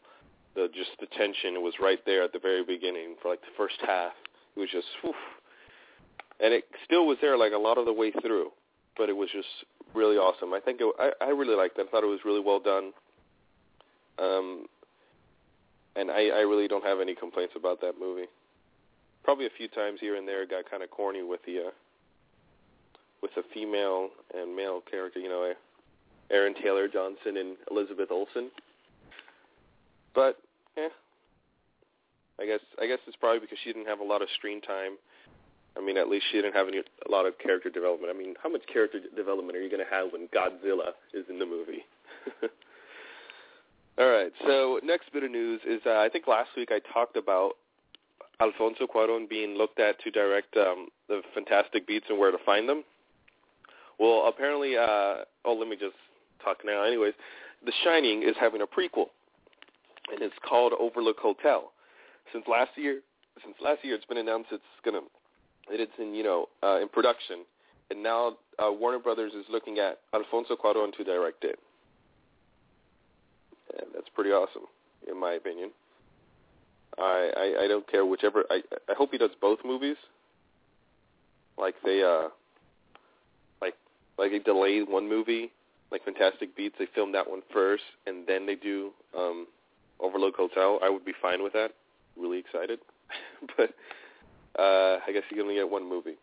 The 0.55 0.69
just 0.73 0.91
the 0.99 1.07
tension 1.07 1.61
was 1.61 1.73
right 1.79 1.99
there 2.05 2.23
at 2.23 2.33
the 2.33 2.39
very 2.39 2.63
beginning 2.63 3.15
for 3.21 3.29
like 3.29 3.41
the 3.41 3.53
first 3.57 3.75
half. 3.85 4.13
It 4.55 4.59
was 4.59 4.69
just, 4.71 4.87
whew. 5.01 5.13
and 6.39 6.53
it 6.53 6.65
still 6.85 7.05
was 7.05 7.17
there 7.21 7.37
like 7.37 7.53
a 7.53 7.57
lot 7.57 7.77
of 7.77 7.85
the 7.85 7.93
way 7.93 8.11
through, 8.11 8.51
but 8.97 9.09
it 9.09 9.15
was 9.15 9.29
just 9.31 9.47
really 9.93 10.17
awesome. 10.17 10.53
I 10.53 10.59
think 10.59 10.81
it, 10.81 10.87
I 10.99 11.25
I 11.25 11.29
really 11.29 11.55
liked 11.55 11.77
it. 11.77 11.87
I 11.87 11.91
thought 11.91 12.03
it 12.03 12.07
was 12.07 12.21
really 12.25 12.41
well 12.41 12.59
done. 12.59 12.91
Um, 14.17 14.65
and 15.95 16.11
I 16.11 16.29
I 16.29 16.41
really 16.41 16.67
don't 16.67 16.83
have 16.83 16.99
any 16.99 17.15
complaints 17.15 17.53
about 17.55 17.81
that 17.81 17.93
movie. 17.99 18.27
Probably 19.23 19.45
a 19.45 19.57
few 19.57 19.67
times 19.67 19.99
here 19.99 20.15
and 20.15 20.27
there 20.27 20.43
it 20.43 20.49
got 20.49 20.69
kind 20.69 20.81
of 20.81 20.89
corny 20.89 21.21
with 21.23 21.41
the 21.45 21.67
uh, 21.67 21.71
with 23.21 23.31
a 23.37 23.43
female 23.53 24.09
and 24.33 24.55
male 24.55 24.81
character, 24.89 25.19
you 25.19 25.29
know, 25.29 25.53
Aaron 26.31 26.53
Taylor 26.61 26.87
Johnson 26.87 27.37
and 27.37 27.57
Elizabeth 27.71 28.09
Olsen. 28.11 28.51
But 30.13 30.37
yeah, 30.77 30.89
I 32.39 32.45
guess 32.45 32.61
I 32.81 32.87
guess 32.87 32.99
it's 33.07 33.17
probably 33.17 33.39
because 33.39 33.57
she 33.63 33.73
didn't 33.73 33.87
have 33.87 33.99
a 33.99 34.03
lot 34.03 34.21
of 34.21 34.27
screen 34.35 34.61
time. 34.61 34.97
I 35.77 35.81
mean, 35.81 35.97
at 35.97 36.09
least 36.09 36.25
she 36.31 36.37
didn't 36.37 36.55
have 36.55 36.67
any 36.67 36.79
a 36.79 37.11
lot 37.11 37.25
of 37.25 37.37
character 37.37 37.69
development. 37.69 38.11
I 38.13 38.17
mean, 38.17 38.35
how 38.41 38.49
much 38.49 38.63
character 38.71 38.99
development 39.15 39.57
are 39.57 39.61
you 39.61 39.69
going 39.69 39.83
to 39.83 39.95
have 39.95 40.11
when 40.11 40.27
Godzilla 40.27 40.93
is 41.13 41.25
in 41.29 41.39
the 41.39 41.45
movie? 41.45 41.85
All 43.99 44.09
right. 44.09 44.31
So 44.45 44.79
next 44.83 45.11
bit 45.13 45.23
of 45.23 45.31
news 45.31 45.61
is 45.67 45.81
uh, 45.85 45.99
I 45.99 46.09
think 46.09 46.27
last 46.27 46.49
week 46.55 46.69
I 46.71 46.79
talked 46.93 47.17
about 47.17 47.53
Alfonso 48.41 48.87
Cuarón 48.87 49.29
being 49.29 49.55
looked 49.55 49.79
at 49.79 49.99
to 50.01 50.11
direct 50.11 50.55
um, 50.55 50.87
the 51.07 51.21
Fantastic 51.33 51.85
Beasts 51.85 52.07
and 52.09 52.17
Where 52.17 52.31
to 52.31 52.37
Find 52.45 52.67
Them. 52.67 52.83
Well, 53.99 54.25
apparently, 54.27 54.77
uh, 54.77 55.25
oh, 55.45 55.53
let 55.57 55.67
me 55.67 55.75
just 55.75 55.95
talk 56.43 56.59
now. 56.65 56.83
Anyways, 56.83 57.13
The 57.65 57.73
Shining 57.83 58.23
is 58.23 58.35
having 58.39 58.61
a 58.61 58.65
prequel, 58.67 59.07
and 60.11 60.21
it's 60.21 60.35
called 60.47 60.73
Overlook 60.79 61.17
Hotel. 61.19 61.71
Since 62.31 62.45
last 62.47 62.71
year, 62.77 63.01
since 63.43 63.55
last 63.61 63.83
year, 63.83 63.95
it's 63.95 64.05
been 64.05 64.17
announced 64.17 64.49
it's 64.51 64.63
gonna, 64.85 65.01
that 65.69 65.79
it's 65.79 65.91
in 65.99 66.13
you 66.13 66.23
know 66.23 66.47
uh, 66.63 66.79
in 66.81 66.87
production, 66.87 67.39
and 67.89 68.01
now 68.01 68.37
uh, 68.57 68.71
Warner 68.71 68.99
Brothers 68.99 69.33
is 69.33 69.45
looking 69.49 69.79
at 69.79 69.99
Alfonso 70.13 70.55
Cuarón 70.55 70.95
to 70.95 71.03
direct 71.03 71.43
it, 71.43 71.59
and 73.77 73.87
that's 73.93 74.07
pretty 74.15 74.29
awesome, 74.31 74.63
in 75.09 75.19
my 75.19 75.33
opinion. 75.33 75.71
I 76.97 77.31
I, 77.35 77.63
I 77.63 77.67
don't 77.67 77.89
care 77.89 78.05
whichever. 78.05 78.45
I 78.49 78.61
I 78.87 78.93
hope 78.97 79.09
he 79.11 79.17
does 79.17 79.31
both 79.41 79.59
movies. 79.65 79.97
Like 81.57 81.75
they 81.83 82.01
uh 82.03 82.29
like 84.19 84.31
they 84.31 84.39
delayed 84.39 84.87
one 84.87 85.07
movie, 85.07 85.51
like 85.91 86.03
Fantastic 86.03 86.55
Beasts. 86.55 86.75
They 86.77 86.87
filmed 86.93 87.15
that 87.15 87.29
one 87.29 87.41
first, 87.51 87.83
and 88.05 88.27
then 88.27 88.45
they 88.45 88.55
do 88.55 88.91
um, 89.17 89.47
Overlook 89.99 90.35
Hotel. 90.35 90.79
I 90.83 90.89
would 90.89 91.05
be 91.05 91.13
fine 91.21 91.41
with 91.41 91.53
that. 91.53 91.71
Really 92.17 92.39
excited, 92.39 92.79
but 93.57 93.69
uh, 94.59 94.99
I 95.07 95.11
guess 95.13 95.23
you 95.31 95.37
can 95.37 95.43
only 95.43 95.55
get 95.55 95.69
one 95.69 95.87
movie. 95.87 96.17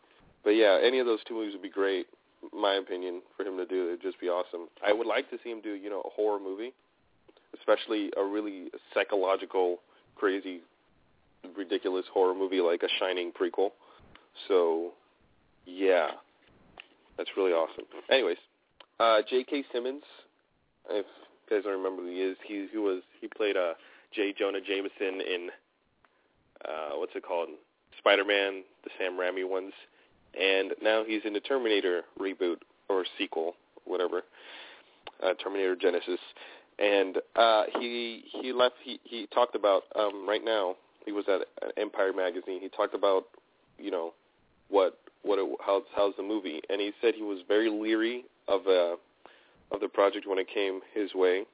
But 0.45 0.51
yeah, 0.51 0.79
any 0.83 0.99
of 0.99 1.07
those 1.07 1.21
two 1.27 1.35
movies 1.35 1.55
would 1.55 1.63
be 1.63 1.71
great. 1.71 2.07
My 2.53 2.75
opinion 2.75 3.23
for 3.37 3.45
him 3.45 3.57
to 3.57 3.67
do 3.67 3.87
it'd 3.87 4.03
just 4.03 4.21
be 4.21 4.29
awesome. 4.29 4.69
I 4.87 4.93
would 4.93 5.07
like 5.07 5.31
to 5.31 5.39
see 5.43 5.51
him 5.51 5.61
do 5.63 5.73
you 5.73 5.91
know 5.91 6.03
a 6.05 6.11
horror 6.11 6.39
movie, 6.39 6.73
especially 7.59 8.13
a 8.17 8.23
really 8.23 8.67
psychological, 8.95 9.79
crazy, 10.15 10.61
ridiculous 11.57 12.05
horror 12.13 12.35
movie 12.35 12.61
like 12.61 12.83
a 12.83 12.89
Shining 13.01 13.33
prequel. 13.33 13.71
So, 14.49 14.93
yeah, 15.65 16.11
that's 17.17 17.31
really 17.37 17.53
awesome. 17.53 17.85
Anyways, 18.11 18.39
uh, 19.01 19.19
J.K. 19.29 19.65
Simmons, 19.73 20.03
if 20.91 21.07
you 21.49 21.57
guys 21.57 21.65
don't 21.65 21.77
remember 21.77 22.03
who 22.03 22.09
he 22.09 22.21
is, 22.23 22.37
he 22.47 22.67
he 22.71 22.79
was 22.79 23.03
he 23.21 23.29
played 23.29 23.57
uh, 23.57 23.75
J. 24.15 24.35
Jonah 24.37 24.61
Jameson 24.61 25.21
in 25.21 25.49
uh, 26.65 26.97
what's 26.97 27.15
it 27.15 27.25
called, 27.25 27.49
Spider-Man, 27.99 28.63
the 28.85 28.91
Sam 28.99 29.13
Raimi 29.13 29.49
ones, 29.49 29.73
and 30.39 30.73
now 30.83 31.05
he's 31.07 31.23
in 31.25 31.33
the 31.33 31.41
Terminator 31.41 32.03
reboot 32.19 32.57
or 32.89 33.05
sequel, 33.19 33.55
whatever, 33.85 34.23
uh, 35.23 35.35
Terminator 35.43 35.77
Genisys, 35.77 36.19
and 36.79 37.19
uh, 37.37 37.65
he 37.79 38.25
he 38.41 38.53
left. 38.53 38.77
He 38.83 39.01
he 39.05 39.27
talked 39.33 39.55
about 39.55 39.85
um, 39.95 40.27
right 40.29 40.45
now. 40.45 40.77
He 41.05 41.13
was 41.13 41.25
at 41.29 41.43
Empire 41.77 42.13
magazine. 42.13 42.61
He 42.61 42.69
talked 42.69 42.95
about 42.95 43.25
you 43.79 43.91
know 43.91 44.13
what 44.69 44.99
what 45.23 45.39
it, 45.39 45.49
how's 45.65 45.83
how's 45.95 46.15
the 46.17 46.23
movie, 46.23 46.61
and 46.71 46.81
he 46.81 46.93
said 47.01 47.15
he 47.15 47.23
was 47.23 47.39
very 47.49 47.71
leery 47.71 48.25
of 48.49 48.67
uh 48.67 48.97
of 49.73 49.81
the 49.81 49.89
project 49.89 50.27
when 50.27 50.39
it 50.39 50.47
came 50.53 50.81
his 50.95 51.15
way, 51.15 51.45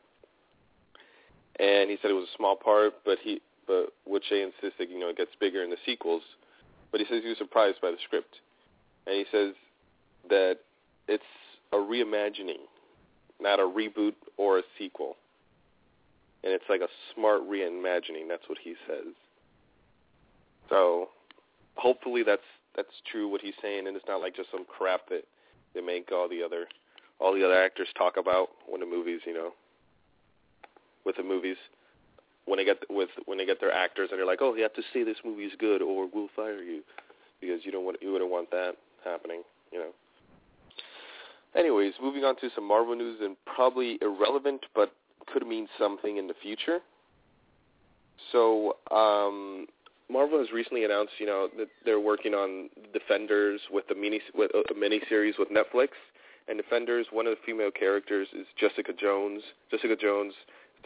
and 1.59 1.91
he 1.91 1.97
said 2.01 2.11
it 2.11 2.15
was 2.15 2.29
a 2.33 2.37
small 2.37 2.57
part, 2.57 2.95
but 3.05 3.19
he 3.23 3.41
but 3.67 3.93
they 4.31 4.43
insisted 4.43 4.91
you 4.91 4.99
know 4.99 5.09
it 5.09 5.17
gets 5.17 5.31
bigger 5.41 5.63
in 5.63 5.71
the 5.71 5.77
sequels, 5.87 6.23
but 6.91 7.01
he 7.01 7.07
says 7.07 7.23
he 7.23 7.29
was 7.29 7.39
surprised 7.39 7.81
by 7.81 7.91
the 7.91 7.99
script, 8.05 8.37
and 9.07 9.17
he 9.17 9.25
says 9.33 9.55
that 10.29 10.59
it's 11.09 11.23
a 11.73 11.77
reimagining, 11.77 12.63
not 13.41 13.59
a 13.59 13.63
reboot 13.63 14.15
or 14.37 14.59
a 14.59 14.63
sequel, 14.79 15.17
and 16.45 16.53
it's 16.53 16.65
like 16.69 16.81
a 16.81 16.89
smart 17.15 17.43
reimagining. 17.43 18.29
That's 18.29 18.49
what 18.49 18.59
he 18.63 18.75
says. 18.87 19.15
So 20.69 21.09
hopefully 21.77 22.23
that's 22.23 22.43
that's 22.77 23.03
true 23.11 23.29
what 23.29 23.41
he's 23.41 23.55
saying, 23.61 23.87
and 23.87 23.97
it's 23.97 24.07
not 24.09 24.21
like 24.21 24.37
just 24.37 24.51
some 24.51 24.65
crap 24.65 25.09
that 25.09 25.25
they 25.75 25.81
make 25.81 26.11
all 26.13 26.29
the 26.29 26.43
other 26.43 26.67
all 27.19 27.35
the 27.35 27.45
other 27.45 27.63
actors 27.63 27.89
talk 27.97 28.17
about 28.17 28.49
when 28.69 28.81
the 28.81 28.87
movies, 28.87 29.21
you 29.27 29.35
know, 29.35 29.53
with 31.05 31.17
the 31.17 31.23
movies 31.23 31.57
when 32.45 32.59
they 32.59 32.65
get 32.65 32.79
with 32.91 33.11
when 33.27 33.39
they 33.39 33.47
get 33.47 33.61
their 33.61 33.73
actors 33.73 34.09
and 34.11 34.19
they're 34.19 34.27
like, 34.27 34.43
oh, 34.43 34.55
you 34.55 34.63
have 34.63 34.75
to 34.75 34.83
say 34.93 35.05
this 35.05 35.17
movie 35.25 35.45
is 35.45 35.53
good 35.59 35.83
or 35.83 36.09
we'll 36.13 36.29
fire 36.35 36.63
you 36.63 36.83
because 37.41 37.65
you 37.65 37.73
don't 37.73 37.85
want 37.85 37.97
you 38.01 38.13
wouldn't 38.13 38.31
want 38.31 38.51
that 38.51 38.73
happening, 39.05 39.43
you 39.73 39.79
know. 39.79 39.91
Anyways, 41.55 41.93
moving 42.03 42.25
on 42.25 42.37
to 42.37 42.49
some 42.55 42.67
Marvel 42.67 42.97
news 42.97 43.19
and 43.21 43.37
probably 43.45 43.99
irrelevant, 44.01 44.63
but 44.75 44.93
could 45.33 45.47
mean 45.47 45.69
something 45.79 46.17
in 46.17 46.27
the 46.27 46.35
future. 46.43 46.79
So, 48.31 48.77
um, 48.91 49.67
Marvel 50.13 50.39
has 50.39 50.53
recently 50.53 50.85
announced, 50.85 51.15
you 51.19 51.27
know, 51.27 51.49
that 51.57 51.69
they're 51.85 52.01
working 52.01 52.35
on 52.35 52.69
Defenders 52.93 53.61
with 53.71 53.89
the 53.89 53.95
mini 53.95 54.21
with 54.35 54.51
uh, 54.55 54.61
a 54.71 54.79
mini 54.79 55.01
series 55.09 55.37
with 55.39 55.49
Netflix. 55.49 55.89
And 56.49 56.59
Defenders, 56.59 57.07
one 57.11 57.27
of 57.27 57.33
the 57.33 57.41
female 57.47 57.71
characters 57.71 58.29
is 58.35 58.47
Jessica 58.61 58.93
Jones. 58.93 59.43
Jessica 59.71 59.97
Jones, 59.97 60.35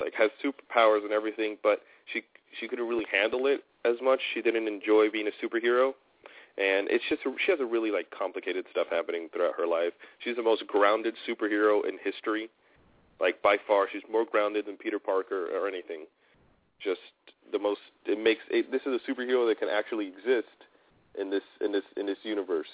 like 0.01 0.13
has 0.15 0.31
superpowers 0.45 1.03
and 1.03 1.13
everything, 1.13 1.57
but 1.63 1.81
she 2.13 2.23
she 2.61 2.69
couldn't 2.69 2.87
really 2.87 3.07
handle 3.11 3.47
it 3.47 3.65
as 3.85 3.97
much. 4.03 4.21
She 4.33 4.43
didn't 4.43 4.69
enjoy 4.69 5.11
being 5.11 5.27
a 5.29 5.45
superhero, 5.45 5.95
and 6.57 6.89
it's 6.89 7.05
just 7.09 7.23
she 7.23 7.51
has 7.51 7.61
a 7.61 7.65
really 7.67 7.91
like 7.91 8.11
complicated 8.17 8.67
stuff 8.71 8.87
happening 8.91 9.29
throughout 9.33 9.55
her 9.57 9.67
life. 9.67 9.93
She's 10.21 10.37
the 10.37 10.43
most 10.43 10.67
grounded 10.67 11.15
superhero 11.29 11.81
in 11.89 11.99
history, 12.05 12.49
like 13.21 13.43
by 13.43 13.57
far. 13.67 13.89
She's 13.93 14.03
more 14.11 14.25
grounded 14.25 14.67
than 14.67 14.77
Peter 14.77 15.01
Parker 15.01 15.49
or 15.57 15.67
anything. 15.67 16.07
Just 16.79 17.01
the 17.53 17.59
most. 17.59 17.81
It 18.05 18.23
makes 18.23 18.43
it, 18.51 18.71
this 18.71 18.83
is 18.83 19.01
a 19.01 19.11
superhero 19.11 19.47
that 19.49 19.59
can 19.59 19.69
actually 19.69 20.09
exist 20.09 20.57
in 21.19 21.31
this 21.31 21.43
in 21.61 21.73
this 21.73 21.85
in 21.97 22.07
this 22.07 22.19
universe, 22.23 22.69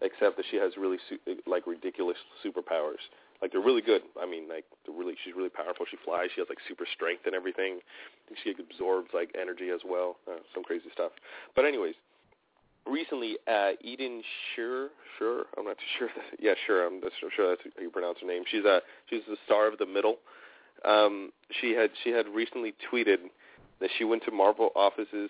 except 0.00 0.36
that 0.36 0.46
she 0.50 0.56
has 0.56 0.76
really 0.76 0.98
su- 1.08 1.36
like 1.46 1.66
ridiculous 1.66 2.16
superpowers. 2.44 3.02
Like 3.40 3.52
they're 3.52 3.60
really 3.60 3.82
good. 3.82 4.02
I 4.20 4.26
mean, 4.26 4.48
like 4.48 4.64
they're 4.86 4.94
really 4.94 5.14
she's 5.24 5.34
really 5.34 5.50
powerful. 5.50 5.84
She 5.90 5.96
flies. 6.04 6.28
She 6.34 6.40
has 6.40 6.48
like 6.48 6.58
super 6.68 6.86
strength 6.94 7.26
and 7.26 7.34
everything. 7.34 7.80
She 8.42 8.52
absorbs 8.52 9.10
like 9.12 9.34
energy 9.40 9.70
as 9.70 9.80
well. 9.84 10.16
Uh, 10.30 10.38
some 10.54 10.62
crazy 10.62 10.90
stuff. 10.92 11.12
But 11.56 11.64
anyways, 11.64 11.94
recently 12.86 13.36
uh 13.48 13.72
Eden 13.80 14.22
Sher, 14.54 14.90
sure, 15.18 15.44
I'm 15.58 15.64
not 15.64 15.76
too 15.78 15.90
sure. 15.98 16.08
yeah, 16.38 16.54
sure, 16.66 16.86
I'm, 16.86 17.00
that's, 17.00 17.14
I'm 17.22 17.30
sure 17.34 17.48
that's 17.48 17.62
how 17.76 17.82
you 17.82 17.90
pronounce 17.90 18.18
her 18.20 18.26
name. 18.26 18.44
She's 18.48 18.64
a 18.64 18.80
she's 19.10 19.22
the 19.28 19.36
star 19.44 19.66
of 19.66 19.78
the 19.78 19.86
middle. 19.86 20.18
Um, 20.84 21.32
she 21.60 21.72
had 21.72 21.90
she 22.02 22.10
had 22.10 22.28
recently 22.28 22.74
tweeted 22.92 23.30
that 23.82 23.90
she 23.98 24.04
went 24.04 24.22
to 24.24 24.30
Marvel 24.30 24.70
offices 24.74 25.28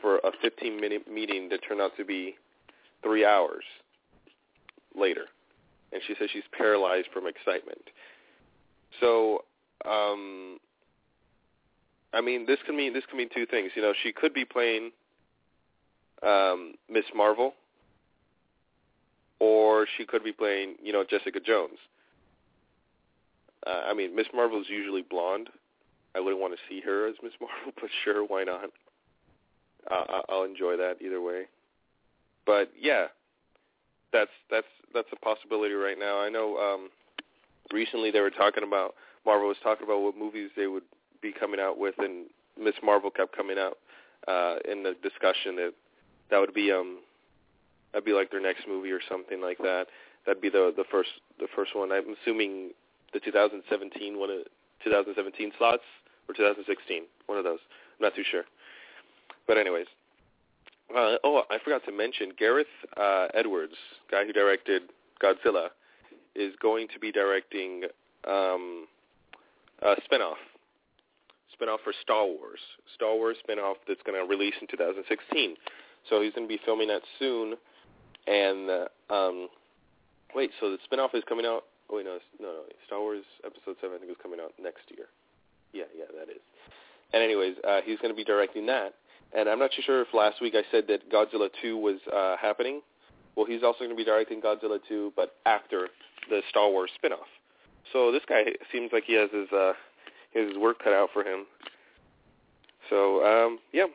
for 0.00 0.18
a 0.18 0.30
15 0.40 0.80
minute 0.80 1.12
meeting 1.12 1.48
that 1.50 1.58
turned 1.68 1.80
out 1.80 1.90
to 1.98 2.04
be 2.04 2.36
three 3.02 3.26
hours 3.26 3.64
later, 4.96 5.24
and 5.92 6.00
she 6.06 6.14
says 6.18 6.30
she's 6.32 6.44
paralyzed 6.56 7.08
from 7.12 7.26
excitement. 7.26 7.82
So, 9.00 9.44
um, 9.84 10.58
I 12.14 12.20
mean, 12.20 12.46
this 12.46 12.58
can 12.64 12.76
mean 12.76 12.94
this 12.94 13.04
can 13.08 13.18
mean 13.18 13.28
two 13.34 13.44
things. 13.46 13.72
You 13.74 13.82
know, 13.82 13.92
she 14.02 14.12
could 14.12 14.32
be 14.32 14.44
playing 14.44 14.92
um, 16.22 16.74
Miss 16.88 17.04
Marvel, 17.14 17.54
or 19.40 19.86
she 19.96 20.04
could 20.04 20.22
be 20.22 20.32
playing, 20.32 20.76
you 20.82 20.92
know, 20.92 21.04
Jessica 21.08 21.40
Jones. 21.40 21.78
Uh, 23.66 23.82
I 23.86 23.94
mean, 23.94 24.14
Miss 24.14 24.26
Marvel 24.32 24.60
is 24.60 24.68
usually 24.68 25.02
blonde. 25.02 25.50
I 26.14 26.20
wouldn't 26.20 26.40
want 26.40 26.54
to 26.54 26.60
see 26.68 26.80
her 26.80 27.06
as 27.06 27.14
Miss 27.22 27.32
Marvel, 27.40 27.72
but 27.80 27.90
sure, 28.04 28.24
why 28.24 28.44
not? 28.44 28.70
Uh, 29.90 30.22
I'll 30.28 30.44
enjoy 30.44 30.76
that 30.76 30.96
either 31.00 31.20
way. 31.20 31.44
But 32.46 32.70
yeah, 32.78 33.06
that's 34.12 34.30
that's 34.50 34.66
that's 34.92 35.08
a 35.12 35.16
possibility 35.16 35.74
right 35.74 35.98
now. 35.98 36.20
I 36.20 36.28
know 36.28 36.56
um, 36.56 36.90
recently 37.72 38.10
they 38.10 38.20
were 38.20 38.30
talking 38.30 38.64
about 38.64 38.94
Marvel 39.24 39.48
was 39.48 39.56
talking 39.62 39.84
about 39.84 40.00
what 40.00 40.16
movies 40.16 40.50
they 40.56 40.66
would 40.66 40.82
be 41.22 41.32
coming 41.32 41.60
out 41.60 41.78
with, 41.78 41.94
and 41.98 42.26
Miss 42.60 42.74
Marvel 42.82 43.10
kept 43.10 43.36
coming 43.36 43.58
out 43.58 43.78
uh, 44.28 44.56
in 44.70 44.82
the 44.82 44.94
discussion 45.02 45.56
that 45.56 45.72
that 46.30 46.38
would 46.38 46.54
be 46.54 46.72
um 46.72 46.98
that'd 47.92 48.04
be 48.04 48.12
like 48.12 48.30
their 48.30 48.40
next 48.40 48.66
movie 48.68 48.90
or 48.90 49.00
something 49.08 49.40
like 49.40 49.58
that. 49.58 49.86
That'd 50.26 50.42
be 50.42 50.50
the 50.50 50.72
the 50.76 50.84
first 50.90 51.10
the 51.38 51.48
first 51.54 51.74
one. 51.74 51.92
I'm 51.92 52.16
assuming 52.22 52.70
the 53.12 53.20
2017 53.20 54.18
one 54.18 54.30
of 54.30 54.38
2017 54.84 55.52
slots 55.58 55.82
or 56.30 56.34
2016, 56.34 57.02
one 57.26 57.38
of 57.38 57.44
those. 57.44 57.58
I'm 57.98 58.04
not 58.04 58.14
too 58.14 58.24
sure. 58.28 58.44
But 59.46 59.58
anyways, 59.58 59.86
uh, 60.90 61.16
oh, 61.24 61.42
I 61.50 61.58
forgot 61.62 61.84
to 61.86 61.92
mention 61.92 62.32
Gareth 62.38 62.66
uh, 62.96 63.28
Edwards, 63.34 63.74
guy 64.10 64.24
who 64.24 64.32
directed 64.32 64.82
Godzilla, 65.22 65.68
is 66.34 66.54
going 66.60 66.88
to 66.94 66.98
be 66.98 67.12
directing 67.12 67.84
um, 68.26 68.86
a 69.82 69.94
spinoff, 70.06 70.38
spinoff 71.50 71.78
for 71.84 71.92
Star 72.02 72.24
Wars, 72.26 72.60
Star 72.94 73.14
Wars 73.14 73.36
spinoff 73.48 73.74
that's 73.86 74.02
going 74.04 74.20
to 74.20 74.28
release 74.28 74.54
in 74.60 74.66
2016. 74.68 75.54
So 76.08 76.22
he's 76.22 76.32
going 76.32 76.48
to 76.48 76.52
be 76.52 76.60
filming 76.64 76.88
that 76.88 77.02
soon. 77.18 77.54
And 78.26 78.70
uh, 78.70 79.14
um, 79.14 79.48
wait, 80.34 80.50
so 80.60 80.70
the 80.70 80.78
spinoff 80.90 81.14
is 81.14 81.22
coming 81.28 81.46
out. 81.46 81.64
Oh 81.90 81.96
wait, 81.96 82.06
no, 82.06 82.18
no, 82.40 82.48
no. 82.48 82.62
Star 82.86 83.00
Wars 83.00 83.24
Episode 83.44 83.76
Seven, 83.80 83.96
I 83.96 83.98
think, 83.98 84.10
is 84.10 84.16
coming 84.22 84.38
out 84.40 84.52
next 84.60 84.82
year. 84.96 85.06
Yeah, 85.72 85.84
yeah, 85.96 86.04
that 86.18 86.30
is. 86.30 86.40
And 87.12 87.22
anyways, 87.22 87.56
uh, 87.66 87.80
he's 87.84 87.98
going 87.98 88.12
to 88.12 88.16
be 88.16 88.24
directing 88.24 88.66
that. 88.66 88.94
And 89.36 89.48
I'm 89.48 89.58
not 89.58 89.70
too 89.74 89.82
sure 89.82 90.02
if 90.02 90.08
last 90.12 90.40
week 90.40 90.54
I 90.56 90.62
said 90.70 90.84
that 90.88 91.10
Godzilla 91.10 91.48
2 91.62 91.76
was 91.76 91.98
uh, 92.12 92.36
happening. 92.40 92.80
Well, 93.36 93.46
he's 93.46 93.62
also 93.62 93.78
going 93.80 93.90
to 93.90 93.96
be 93.96 94.04
directing 94.04 94.40
Godzilla 94.40 94.78
2, 94.88 95.12
but 95.14 95.34
after 95.46 95.88
the 96.28 96.42
Star 96.50 96.68
Wars 96.70 96.90
spinoff. 97.02 97.28
So 97.92 98.12
this 98.12 98.22
guy 98.28 98.42
seems 98.72 98.90
like 98.92 99.04
he 99.04 99.14
has 99.14 99.30
his 99.32 99.50
uh, 99.52 99.72
his 100.32 100.56
work 100.58 100.82
cut 100.82 100.92
out 100.92 101.10
for 101.12 101.22
him. 101.24 101.46
So 102.88 103.24
um, 103.24 103.58
yeah, 103.72 103.86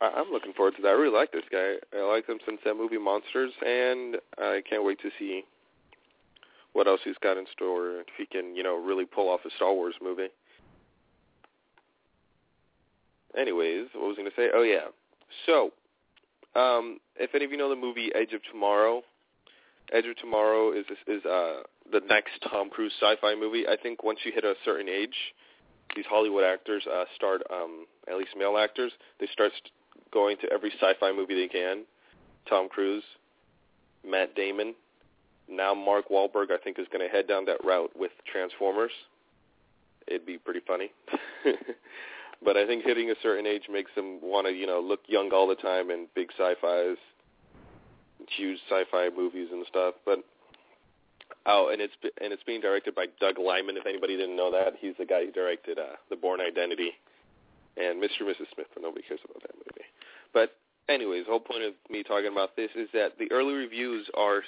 I- 0.00 0.12
I'm 0.16 0.30
looking 0.30 0.52
forward 0.52 0.76
to 0.76 0.82
that. 0.82 0.88
I 0.88 0.92
really 0.92 1.14
like 1.16 1.32
this 1.32 1.44
guy. 1.50 1.74
I 1.96 2.02
liked 2.02 2.28
him 2.28 2.38
since 2.46 2.60
that 2.64 2.74
movie 2.74 2.98
Monsters, 2.98 3.52
and 3.66 4.16
I 4.38 4.62
can't 4.68 4.84
wait 4.84 5.00
to 5.00 5.10
see 5.18 5.44
what 6.72 6.86
else 6.86 7.00
he's 7.04 7.18
got 7.22 7.36
in 7.36 7.46
store. 7.52 8.00
If 8.00 8.06
he 8.16 8.26
can, 8.26 8.54
you 8.56 8.62
know, 8.62 8.76
really 8.76 9.04
pull 9.04 9.28
off 9.28 9.40
a 9.44 9.50
Star 9.56 9.72
Wars 9.72 9.94
movie. 10.02 10.28
Anyways, 13.38 13.88
what 13.94 14.08
was 14.08 14.16
I 14.18 14.22
going 14.22 14.30
to 14.30 14.36
say? 14.36 14.48
Oh 14.54 14.62
yeah. 14.62 14.88
So, 15.46 15.72
um, 16.58 16.98
if 17.16 17.34
any 17.34 17.44
of 17.44 17.50
you 17.50 17.56
know 17.56 17.68
the 17.68 17.76
movie 17.76 18.10
Edge 18.14 18.32
of 18.32 18.40
Tomorrow, 18.50 19.02
Edge 19.92 20.06
of 20.06 20.16
Tomorrow 20.16 20.72
is 20.72 20.84
is 21.06 21.24
uh, 21.24 21.62
the 21.90 22.00
next 22.08 22.32
Tom 22.50 22.70
Cruise 22.70 22.92
sci-fi 23.00 23.34
movie. 23.34 23.66
I 23.66 23.76
think 23.80 24.02
once 24.02 24.20
you 24.24 24.32
hit 24.32 24.44
a 24.44 24.54
certain 24.64 24.88
age, 24.88 25.16
these 25.96 26.06
Hollywood 26.08 26.44
actors 26.44 26.84
uh, 26.90 27.04
start, 27.14 27.42
um, 27.52 27.86
at 28.08 28.16
least 28.16 28.30
male 28.36 28.56
actors, 28.56 28.92
they 29.20 29.26
start 29.32 29.52
going 30.12 30.36
to 30.38 30.52
every 30.52 30.70
sci-fi 30.70 31.12
movie 31.12 31.34
they 31.34 31.48
can. 31.48 31.84
Tom 32.48 32.68
Cruise, 32.68 33.04
Matt 34.06 34.34
Damon, 34.34 34.74
now 35.48 35.74
Mark 35.74 36.08
Wahlberg. 36.08 36.50
I 36.50 36.58
think 36.62 36.78
is 36.78 36.86
going 36.92 37.06
to 37.06 37.14
head 37.14 37.26
down 37.26 37.44
that 37.46 37.64
route 37.64 37.90
with 37.96 38.12
Transformers. 38.30 38.92
It'd 40.06 40.26
be 40.26 40.38
pretty 40.38 40.60
funny. 40.66 40.90
but 42.44 42.56
I 42.56 42.66
think 42.66 42.84
hitting 42.84 43.10
a 43.10 43.14
certain 43.22 43.46
age 43.46 43.64
makes 43.70 43.90
them 43.94 44.18
want 44.22 44.46
to, 44.46 44.52
you 44.52 44.66
know, 44.66 44.80
look 44.80 45.00
young 45.06 45.30
all 45.32 45.46
the 45.46 45.54
time 45.54 45.90
in 45.90 46.06
big 46.14 46.30
sci-fis, 46.38 46.98
huge 48.36 48.58
sci-fi 48.68 49.08
movies 49.16 49.48
and 49.50 49.64
stuff. 49.68 49.94
But 50.04 50.18
oh, 51.46 51.70
and 51.72 51.80
it's 51.80 51.94
and 52.20 52.32
it's 52.32 52.42
being 52.42 52.60
directed 52.60 52.94
by 52.94 53.06
Doug 53.20 53.38
Liman. 53.38 53.76
If 53.76 53.86
anybody 53.86 54.16
didn't 54.16 54.36
know 54.36 54.50
that, 54.52 54.74
he's 54.78 54.94
the 54.98 55.06
guy 55.06 55.26
who 55.26 55.32
directed 55.32 55.78
uh, 55.78 55.96
The 56.10 56.16
Bourne 56.16 56.40
Identity 56.40 56.92
and 57.76 58.02
Mr. 58.02 58.20
and 58.20 58.28
Mrs. 58.28 58.52
Smith. 58.54 58.68
But 58.74 58.82
nobody 58.82 59.04
cares 59.06 59.20
about 59.24 59.42
that 59.42 59.56
movie. 59.56 59.88
But 60.32 60.56
anyways, 60.88 61.24
the 61.24 61.30
whole 61.30 61.40
point 61.40 61.62
of 61.62 61.72
me 61.88 62.02
talking 62.02 62.30
about 62.30 62.56
this 62.56 62.70
is 62.76 62.88
that 62.92 63.18
the 63.18 63.30
early 63.32 63.54
reviews 63.54 64.08
are 64.14 64.42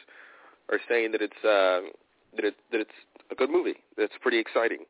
are 0.70 0.80
saying 0.88 1.12
that 1.12 1.22
it's 1.22 1.44
uh, 1.44 1.88
that 2.36 2.44
it 2.44 2.56
that 2.72 2.80
it's 2.80 2.98
a 3.30 3.34
good 3.34 3.50
movie. 3.50 3.76
That's 3.96 4.12
pretty 4.20 4.38
exciting 4.38 4.84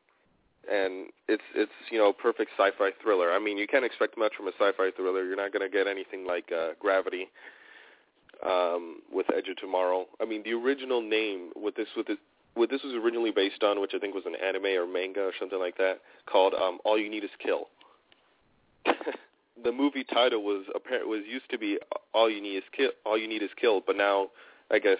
and 0.71 1.09
it's 1.27 1.43
it's 1.55 1.71
you 1.91 1.97
know 1.97 2.13
perfect 2.13 2.51
sci-fi 2.57 2.91
thriller. 3.01 3.31
I 3.31 3.39
mean, 3.39 3.57
you 3.57 3.67
can't 3.67 3.85
expect 3.85 4.17
much 4.17 4.33
from 4.35 4.47
a 4.47 4.51
sci-fi 4.51 4.91
thriller. 4.95 5.25
You're 5.25 5.37
not 5.37 5.53
going 5.53 5.69
to 5.69 5.75
get 5.75 5.87
anything 5.87 6.25
like 6.25 6.51
uh, 6.51 6.69
Gravity 6.79 7.29
um, 8.45 9.01
with 9.11 9.27
Edge 9.35 9.47
of 9.49 9.57
Tomorrow. 9.57 10.05
I 10.21 10.25
mean, 10.25 10.43
the 10.43 10.53
original 10.53 11.01
name 11.01 11.49
what 11.53 11.75
this 11.75 11.87
with 11.95 12.07
this 12.07 12.17
what 12.53 12.69
this 12.69 12.81
was 12.83 12.93
originally 12.93 13.31
based 13.31 13.63
on, 13.63 13.79
which 13.79 13.91
I 13.95 13.99
think 13.99 14.15
was 14.15 14.25
an 14.25 14.35
anime 14.35 14.65
or 14.65 14.87
manga 14.87 15.21
or 15.21 15.31
something 15.39 15.59
like 15.59 15.77
that, 15.77 15.99
called 16.25 16.53
um, 16.53 16.79
All 16.83 16.97
You 16.97 17.09
Need 17.09 17.23
Is 17.23 17.29
Kill. 17.43 17.67
the 19.63 19.71
movie 19.71 20.03
title 20.03 20.43
was 20.43 20.65
apparent 20.75 21.07
was 21.07 21.21
used 21.27 21.49
to 21.51 21.57
be 21.57 21.77
All 22.13 22.29
You 22.29 22.41
Need 22.41 22.57
Is 22.57 22.63
Kill. 22.75 22.89
All 23.05 23.17
You 23.17 23.27
Need 23.27 23.43
Is 23.43 23.51
Kill, 23.59 23.81
but 23.85 23.95
now 23.95 24.29
I 24.71 24.79
guess 24.79 24.97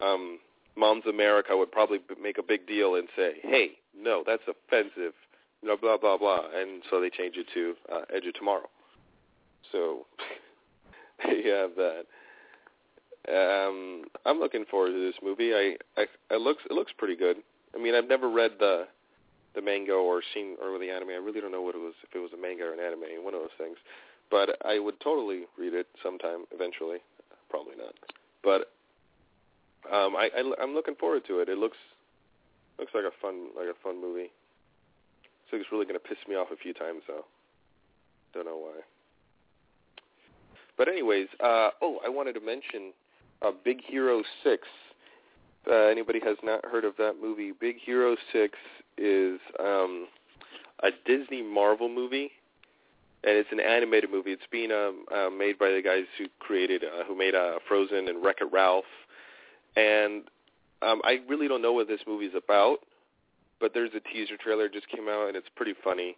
um, 0.00 0.38
Moms 0.76 1.04
America 1.08 1.56
would 1.56 1.70
probably 1.70 1.98
make 2.20 2.38
a 2.38 2.42
big 2.42 2.66
deal 2.66 2.96
and 2.96 3.08
say, 3.16 3.34
"Hey, 3.42 3.78
no, 3.96 4.22
that's 4.26 4.42
offensive," 4.48 5.14
you 5.62 5.68
know, 5.68 5.76
blah 5.76 5.96
blah 5.96 6.16
blah, 6.16 6.46
and 6.54 6.82
so 6.90 7.00
they 7.00 7.10
changed 7.10 7.38
it 7.38 7.46
to 7.54 7.74
uh, 7.92 8.02
Edge 8.14 8.26
of 8.26 8.34
Tomorrow. 8.34 8.68
So, 9.70 10.06
you 11.28 11.50
have 11.50 11.70
that. 11.76 12.04
Um, 13.28 14.04
I'm 14.26 14.40
looking 14.40 14.64
forward 14.64 14.90
to 14.90 15.06
this 15.06 15.14
movie. 15.22 15.54
I, 15.54 15.76
I 15.96 16.06
it 16.30 16.40
looks 16.40 16.62
it 16.68 16.72
looks 16.72 16.92
pretty 16.96 17.16
good. 17.16 17.36
I 17.74 17.78
mean, 17.80 17.94
I've 17.94 18.08
never 18.08 18.28
read 18.28 18.52
the 18.58 18.86
the 19.54 19.62
manga 19.62 19.92
or 19.92 20.22
seen 20.34 20.56
or 20.62 20.78
the 20.78 20.90
anime. 20.90 21.10
I 21.10 21.22
really 21.22 21.40
don't 21.40 21.52
know 21.52 21.62
what 21.62 21.74
it 21.74 21.78
was 21.78 21.94
if 22.02 22.14
it 22.14 22.18
was 22.18 22.32
a 22.32 22.40
manga 22.40 22.64
or 22.64 22.72
an 22.72 22.80
anime, 22.80 23.22
one 23.22 23.34
of 23.34 23.40
those 23.40 23.56
things. 23.58 23.76
But 24.30 24.56
I 24.64 24.78
would 24.78 24.98
totally 25.00 25.42
read 25.58 25.74
it 25.74 25.86
sometime 26.02 26.44
eventually. 26.52 26.98
Probably 27.50 27.76
not. 27.76 27.94
But 28.42 28.72
um 29.92 30.16
I, 30.16 30.30
I 30.36 30.52
I'm 30.60 30.74
looking 30.74 30.94
forward 30.96 31.22
to 31.28 31.40
it. 31.40 31.48
It 31.48 31.58
looks 31.58 31.76
looks 32.78 32.92
like 32.94 33.04
a 33.04 33.14
fun 33.20 33.48
like 33.56 33.68
a 33.68 33.78
fun 33.82 34.00
movie. 34.00 34.30
So 35.50 35.56
it's 35.56 35.66
really 35.70 35.84
going 35.84 36.00
to 36.00 36.08
piss 36.08 36.18
me 36.28 36.34
off 36.34 36.48
a 36.52 36.56
few 36.56 36.72
times 36.72 37.02
though. 37.06 37.24
Don't 38.34 38.46
know 38.46 38.56
why. 38.56 38.80
But 40.78 40.88
anyways, 40.88 41.28
uh 41.40 41.70
oh, 41.80 41.98
I 42.04 42.08
wanted 42.08 42.34
to 42.34 42.40
mention 42.40 42.92
uh, 43.42 43.52
Big 43.64 43.80
Hero 43.84 44.22
6. 44.42 44.68
Uh, 45.70 45.74
anybody 45.74 46.20
has 46.24 46.36
not 46.42 46.64
heard 46.64 46.84
of 46.84 46.94
that 46.98 47.14
movie, 47.20 47.52
Big 47.58 47.76
Hero 47.84 48.16
6 48.32 48.58
is 48.98 49.38
um, 49.60 50.08
a 50.82 50.90
Disney 51.06 51.42
Marvel 51.42 51.88
movie, 51.88 52.32
and 53.24 53.36
it's 53.36 53.48
an 53.52 53.60
animated 53.60 54.10
movie. 54.10 54.32
It's 54.32 54.42
being 54.50 54.72
um, 54.72 55.04
uh, 55.14 55.30
made 55.30 55.58
by 55.58 55.70
the 55.70 55.80
guys 55.82 56.04
who 56.18 56.26
created, 56.40 56.82
uh, 56.84 57.04
who 57.04 57.16
made 57.16 57.34
uh, 57.34 57.58
Frozen 57.68 58.08
and 58.08 58.22
Wreck-It 58.24 58.48
Ralph. 58.52 58.84
And 59.76 60.24
um, 60.82 61.00
I 61.04 61.20
really 61.28 61.48
don't 61.48 61.62
know 61.62 61.72
what 61.72 61.88
this 61.88 62.00
movie's 62.06 62.34
about, 62.36 62.78
but 63.60 63.72
there's 63.74 63.90
a 63.94 64.00
teaser 64.12 64.36
trailer 64.36 64.68
just 64.68 64.88
came 64.88 65.08
out, 65.08 65.28
and 65.28 65.36
it's 65.36 65.48
pretty 65.56 65.74
funny. 65.84 66.16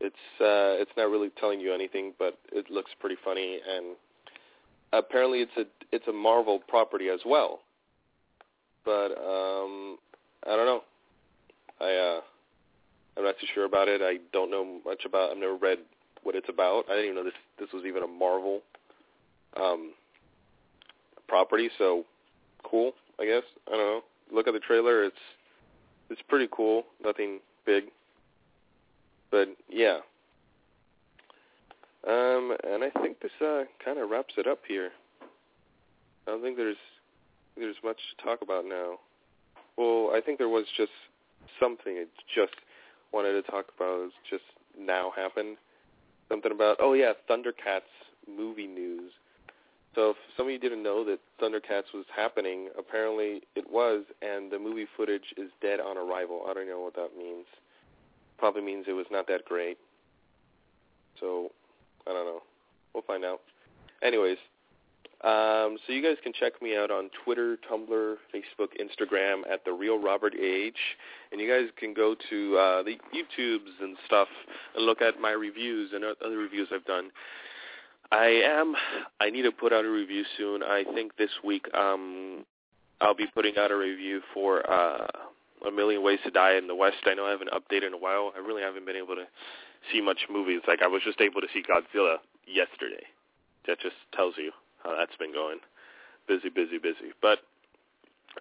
It's 0.00 0.14
uh, 0.40 0.80
it's 0.80 0.90
not 0.96 1.10
really 1.10 1.30
telling 1.40 1.60
you 1.60 1.72
anything, 1.72 2.12
but 2.18 2.38
it 2.52 2.70
looks 2.70 2.90
pretty 3.00 3.16
funny, 3.24 3.60
and 3.68 3.96
apparently 4.92 5.40
it's 5.40 5.56
a 5.56 5.64
it's 5.92 6.06
a 6.08 6.12
Marvel 6.12 6.60
property 6.68 7.08
as 7.08 7.20
well. 7.26 7.60
But 8.84 9.12
um 9.16 9.98
I 10.46 10.56
don't 10.56 10.66
know. 10.66 10.82
I 11.80 11.94
uh 11.94 12.20
I'm 13.16 13.24
not 13.24 13.36
too 13.40 13.46
sure 13.54 13.64
about 13.64 13.88
it. 13.88 14.00
I 14.02 14.18
don't 14.32 14.50
know 14.50 14.80
much 14.84 15.04
about 15.04 15.30
I've 15.30 15.38
never 15.38 15.56
read 15.56 15.78
what 16.22 16.34
it's 16.34 16.48
about. 16.48 16.84
I 16.88 16.94
didn't 16.94 17.04
even 17.04 17.16
know 17.16 17.24
this 17.24 17.32
this 17.58 17.68
was 17.72 17.84
even 17.86 18.02
a 18.02 18.06
Marvel 18.06 18.60
um 19.56 19.92
property, 21.28 21.70
so 21.78 22.04
cool, 22.64 22.92
I 23.20 23.24
guess. 23.24 23.42
I 23.68 23.70
don't 23.72 23.78
know. 23.78 24.00
Look 24.32 24.48
at 24.48 24.54
the 24.54 24.60
trailer, 24.60 25.04
it's 25.04 25.16
it's 26.10 26.22
pretty 26.28 26.48
cool. 26.50 26.84
Nothing 27.02 27.40
big. 27.66 27.84
But 29.30 29.48
yeah, 29.68 29.98
um, 32.06 32.54
and 32.64 32.84
I 32.84 32.90
think 33.00 33.20
this 33.20 33.32
uh, 33.40 33.64
kind 33.82 33.98
of 33.98 34.10
wraps 34.10 34.34
it 34.36 34.46
up 34.46 34.60
here. 34.68 34.90
I 36.26 36.32
don't 36.32 36.42
think 36.42 36.56
there's 36.56 36.76
there's 37.56 37.76
much 37.82 37.98
to 38.16 38.24
talk 38.24 38.42
about 38.42 38.66
now. 38.66 38.98
Well, 39.76 40.10
I 40.14 40.20
think 40.20 40.38
there 40.38 40.48
was 40.48 40.66
just 40.76 40.92
something 41.58 41.96
I 41.96 42.04
just 42.34 42.54
wanted 43.12 43.32
to 43.32 43.50
talk 43.50 43.66
about. 43.74 44.04
It's 44.04 44.14
just 44.28 44.44
now 44.78 45.12
happened. 45.16 45.56
Something 46.28 46.52
about 46.52 46.76
oh 46.80 46.92
yeah, 46.92 47.12
Thundercats 47.28 47.88
movie 48.28 48.66
news. 48.66 49.12
So 49.94 50.10
if 50.10 50.16
some 50.36 50.46
of 50.46 50.52
you 50.52 50.58
didn't 50.58 50.82
know 50.82 51.04
that 51.04 51.20
Thundercats 51.40 51.92
was 51.94 52.04
happening, 52.14 52.68
apparently 52.78 53.42
it 53.54 53.70
was, 53.70 54.04
and 54.22 54.50
the 54.50 54.58
movie 54.58 54.86
footage 54.96 55.34
is 55.36 55.50
dead 55.62 55.78
on 55.80 55.96
arrival. 55.96 56.42
I 56.48 56.54
don't 56.54 56.68
know 56.68 56.80
what 56.80 56.94
that 56.96 57.10
means. 57.16 57.46
Probably 58.38 58.62
means 58.62 58.86
it 58.88 58.92
was 58.92 59.06
not 59.10 59.28
that 59.28 59.44
great. 59.44 59.78
So 61.20 61.50
I 62.06 62.12
don't 62.12 62.26
know. 62.26 62.42
We'll 62.92 63.04
find 63.04 63.24
out. 63.24 63.40
Anyways, 64.02 64.38
um, 65.22 65.78
so 65.86 65.92
you 65.92 66.02
guys 66.02 66.16
can 66.22 66.32
check 66.38 66.60
me 66.60 66.76
out 66.76 66.90
on 66.90 67.08
Twitter, 67.24 67.56
Tumblr, 67.70 68.16
Facebook, 68.34 68.68
Instagram 68.78 69.40
at 69.50 69.64
the 69.64 69.72
Real 69.72 69.98
Robert 69.98 70.34
H, 70.34 70.76
and 71.32 71.40
you 71.40 71.48
guys 71.48 71.70
can 71.78 71.94
go 71.94 72.14
to 72.28 72.58
uh, 72.58 72.82
the 72.82 72.98
YouTubes 73.14 73.80
and 73.80 73.96
stuff 74.04 74.28
and 74.76 74.84
look 74.84 75.00
at 75.00 75.20
my 75.20 75.30
reviews 75.30 75.92
and 75.94 76.04
other 76.04 76.36
reviews 76.36 76.68
I've 76.74 76.84
done. 76.84 77.10
I 78.12 78.26
am. 78.44 78.74
I 79.20 79.30
need 79.30 79.42
to 79.42 79.52
put 79.52 79.72
out 79.72 79.84
a 79.84 79.90
review 79.90 80.24
soon. 80.36 80.62
I 80.62 80.84
think 80.94 81.16
this 81.16 81.30
week 81.44 81.66
um, 81.74 82.44
I'll 83.00 83.14
be 83.14 83.26
putting 83.34 83.56
out 83.58 83.70
a 83.70 83.76
review 83.76 84.20
for 84.32 84.68
uh, 84.70 85.06
A 85.66 85.70
Million 85.70 86.02
Ways 86.02 86.18
to 86.24 86.30
Die 86.30 86.56
in 86.56 86.66
the 86.66 86.74
West. 86.74 86.96
I 87.06 87.14
know 87.14 87.26
I 87.26 87.30
haven't 87.30 87.50
updated 87.50 87.88
in 87.88 87.94
a 87.94 87.98
while. 87.98 88.32
I 88.36 88.40
really 88.40 88.62
haven't 88.62 88.86
been 88.86 88.96
able 88.96 89.16
to 89.16 89.24
see 89.92 90.00
much 90.00 90.20
movies. 90.30 90.60
Like 90.66 90.82
I 90.82 90.86
was 90.86 91.02
just 91.04 91.20
able 91.20 91.40
to 91.40 91.48
see 91.52 91.62
Godzilla 91.62 92.16
yesterday. 92.46 93.04
That 93.66 93.80
just 93.80 93.96
tells 94.14 94.34
you 94.36 94.52
how 94.82 94.96
that's 94.96 95.16
been 95.16 95.32
going. 95.32 95.58
Busy, 96.28 96.48
busy, 96.48 96.78
busy. 96.78 97.12
But 97.20 97.38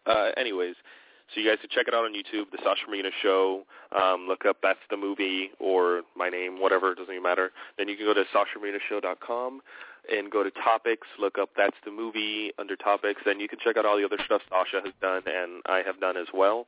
uh, 0.05 0.31
anyways, 0.37 0.75
so 1.33 1.39
you 1.39 1.49
guys 1.49 1.57
can 1.61 1.69
check 1.69 1.87
it 1.87 1.93
out 1.93 2.05
on 2.05 2.13
YouTube, 2.13 2.51
The 2.51 2.59
Sasha 2.63 2.87
Marina 2.87 3.09
Show. 3.21 3.63
Um, 3.97 4.27
look 4.27 4.45
up 4.45 4.57
That's 4.61 4.79
the 4.89 4.97
Movie 4.97 5.51
or 5.59 6.01
my 6.15 6.29
name, 6.29 6.59
whatever, 6.59 6.91
it 6.91 6.97
doesn't 6.97 7.13
even 7.13 7.23
matter. 7.23 7.51
Then 7.77 7.87
you 7.87 7.95
can 7.95 8.05
go 8.05 8.13
to 8.13 8.23
SashaMarinaShow.com 8.33 9.61
and 10.11 10.29
go 10.29 10.43
to 10.43 10.51
Topics, 10.51 11.07
look 11.17 11.37
up 11.37 11.49
That's 11.55 11.75
the 11.85 11.91
Movie 11.91 12.51
under 12.59 12.75
Topics. 12.75 13.21
Then 13.25 13.39
you 13.39 13.47
can 13.47 13.59
check 13.63 13.77
out 13.77 13.85
all 13.85 13.97
the 13.97 14.05
other 14.05 14.19
stuff 14.25 14.41
Sasha 14.49 14.81
has 14.83 14.93
done 15.01 15.23
and 15.25 15.61
I 15.65 15.81
have 15.85 15.99
done 15.99 16.17
as 16.17 16.27
well. 16.33 16.67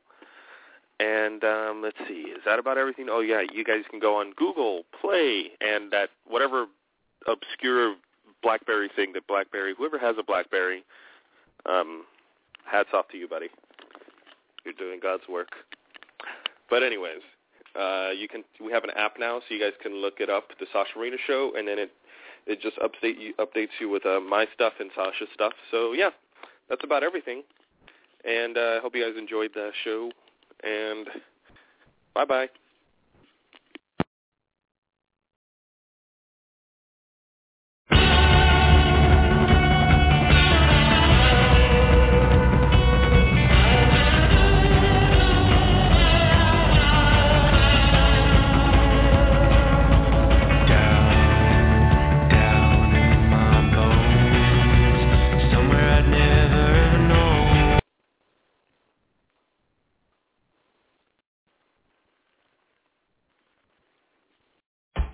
And 0.98 1.44
um, 1.44 1.82
let's 1.82 1.98
see, 2.08 2.30
is 2.30 2.40
that 2.46 2.58
about 2.58 2.78
everything? 2.78 3.08
Oh 3.10 3.20
yeah, 3.20 3.42
you 3.52 3.64
guys 3.64 3.82
can 3.90 4.00
go 4.00 4.18
on 4.18 4.32
Google 4.32 4.84
Play 4.98 5.50
and 5.60 5.92
that 5.92 6.08
whatever 6.26 6.66
obscure 7.26 7.96
BlackBerry 8.42 8.90
thing 8.96 9.12
that 9.12 9.26
BlackBerry, 9.26 9.74
whoever 9.76 9.98
has 9.98 10.16
a 10.18 10.22
BlackBerry, 10.22 10.84
um, 11.66 12.04
hats 12.64 12.90
off 12.94 13.08
to 13.08 13.18
you, 13.18 13.28
buddy. 13.28 13.48
You're 14.66 14.74
doing 14.74 15.00
God's 15.02 15.22
work. 15.28 15.48
But 16.68 16.82
anyways, 16.82 17.22
uh, 17.78 18.10
you 18.10 18.26
can 18.28 18.44
we 18.62 18.72
have 18.72 18.84
an 18.84 18.90
app 18.96 19.14
now, 19.18 19.38
so 19.38 19.54
you 19.54 19.60
guys 19.60 19.72
can 19.80 19.94
look 19.94 20.14
it 20.18 20.28
up, 20.28 20.48
the 20.58 20.66
Sasha 20.72 20.90
Marina 20.98 21.16
Show, 21.26 21.52
and 21.56 21.66
then 21.66 21.78
it 21.78 21.92
it 22.46 22.60
just 22.60 22.76
update 22.78 23.18
you 23.18 23.32
updates 23.38 23.78
you 23.80 23.88
with 23.88 24.04
uh, 24.04 24.20
my 24.20 24.46
stuff 24.52 24.74
and 24.80 24.90
Sasha's 24.94 25.28
stuff. 25.32 25.52
So 25.70 25.92
yeah, 25.92 26.10
that's 26.68 26.84
about 26.84 27.02
everything. 27.02 27.42
And 28.24 28.58
uh, 28.58 28.60
I 28.60 28.76
uh, 28.78 28.80
hope 28.80 28.96
you 28.96 29.04
guys 29.04 29.16
enjoyed 29.16 29.52
the 29.54 29.70
show 29.84 30.10
and 30.64 31.06
bye-bye. 32.12 32.48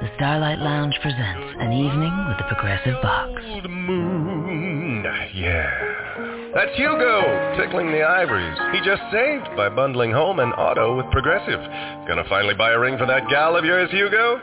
The 0.00 0.10
Starlight 0.16 0.58
Lounge 0.58 0.94
presents 1.00 1.54
an 1.58 1.72
evening 1.72 2.12
with 2.28 2.38
the 2.38 2.44
Progressive 2.52 3.00
Box. 3.02 3.32
Old 3.48 3.70
moon, 3.70 5.04
yeah. 5.34 5.70
That's 6.54 6.76
Hugo, 6.76 7.56
tickling 7.56 7.92
the 7.92 8.02
ivories. 8.02 8.58
He 8.72 8.80
just 8.84 9.02
saved 9.12 9.56
by 9.56 9.68
bundling 9.68 10.10
home 10.10 10.40
and 10.40 10.52
auto 10.54 10.96
with 10.96 11.06
Progressive. 11.12 11.60
Gonna 12.08 12.24
finally 12.28 12.54
buy 12.54 12.72
a 12.72 12.78
ring 12.78 12.98
for 12.98 13.06
that 13.06 13.28
gal 13.30 13.56
of 13.56 13.64
yours, 13.64 13.90
Hugo? 13.90 14.40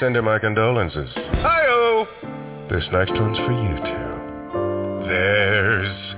Send 0.00 0.14
her 0.16 0.22
my 0.22 0.38
condolences. 0.38 1.10
Hi-oh! 1.14 2.06
This 2.70 2.84
next 2.92 3.12
one's 3.12 3.38
for 3.38 3.52
you 3.52 3.76
two. 3.76 5.08
There's 5.08 6.14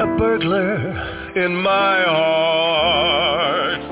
a 0.00 0.06
burglar 0.18 1.34
in 1.36 1.54
my 1.56 2.02
heart. 2.04 3.91